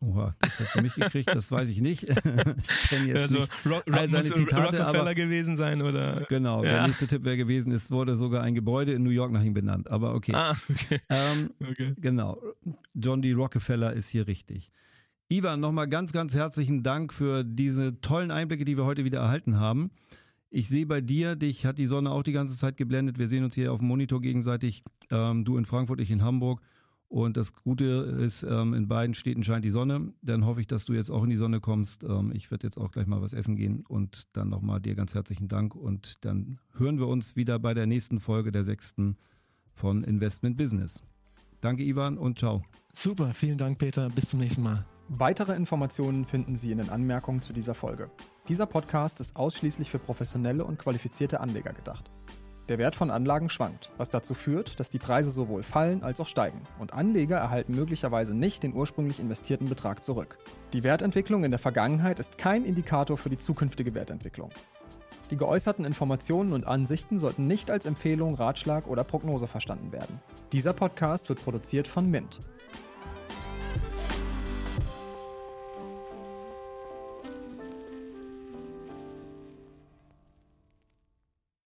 [0.00, 2.02] Oha, jetzt hast du mich gekriegt, das weiß ich nicht.
[2.04, 4.78] ich kenne jetzt also, nicht Ro all seine Zitate.
[4.78, 6.26] Rockefeller aber, gewesen sein oder?
[6.28, 6.72] Genau, ja.
[6.72, 9.54] der nächste Tipp wäre gewesen, es wurde sogar ein Gebäude in New York nach ihm
[9.54, 10.34] benannt, aber okay.
[10.34, 11.00] Ah, okay.
[11.08, 11.94] Ähm, okay.
[11.96, 12.40] Genau,
[12.94, 13.32] John D.
[13.32, 14.70] Rockefeller ist hier richtig.
[15.28, 19.58] Ivan, nochmal ganz, ganz herzlichen Dank für diese tollen Einblicke, die wir heute wieder erhalten
[19.58, 19.90] haben.
[20.50, 23.18] Ich sehe bei dir, dich hat die Sonne auch die ganze Zeit geblendet.
[23.18, 24.84] Wir sehen uns hier auf dem Monitor gegenseitig.
[25.10, 26.60] Ähm, du in Frankfurt, ich in Hamburg.
[27.14, 27.84] Und das Gute
[28.24, 30.12] ist, ähm, in beiden Städten scheint die Sonne.
[30.22, 32.02] Dann hoffe ich, dass du jetzt auch in die Sonne kommst.
[32.02, 35.14] Ähm, ich werde jetzt auch gleich mal was essen gehen und dann nochmal dir ganz
[35.14, 35.76] herzlichen Dank.
[35.76, 39.16] Und dann hören wir uns wieder bei der nächsten Folge der sechsten
[39.72, 41.04] von Investment Business.
[41.60, 42.64] Danke, Ivan, und ciao.
[42.92, 44.08] Super, vielen Dank, Peter.
[44.10, 44.84] Bis zum nächsten Mal.
[45.08, 48.10] Weitere Informationen finden Sie in den Anmerkungen zu dieser Folge.
[48.48, 52.10] Dieser Podcast ist ausschließlich für professionelle und qualifizierte Anleger gedacht.
[52.70, 56.26] Der Wert von Anlagen schwankt, was dazu führt, dass die Preise sowohl fallen als auch
[56.26, 60.38] steigen und Anleger erhalten möglicherweise nicht den ursprünglich investierten Betrag zurück.
[60.72, 64.48] Die Wertentwicklung in der Vergangenheit ist kein Indikator für die zukünftige Wertentwicklung.
[65.30, 70.20] Die geäußerten Informationen und Ansichten sollten nicht als Empfehlung, Ratschlag oder Prognose verstanden werden.
[70.52, 72.40] Dieser Podcast wird produziert von Mint.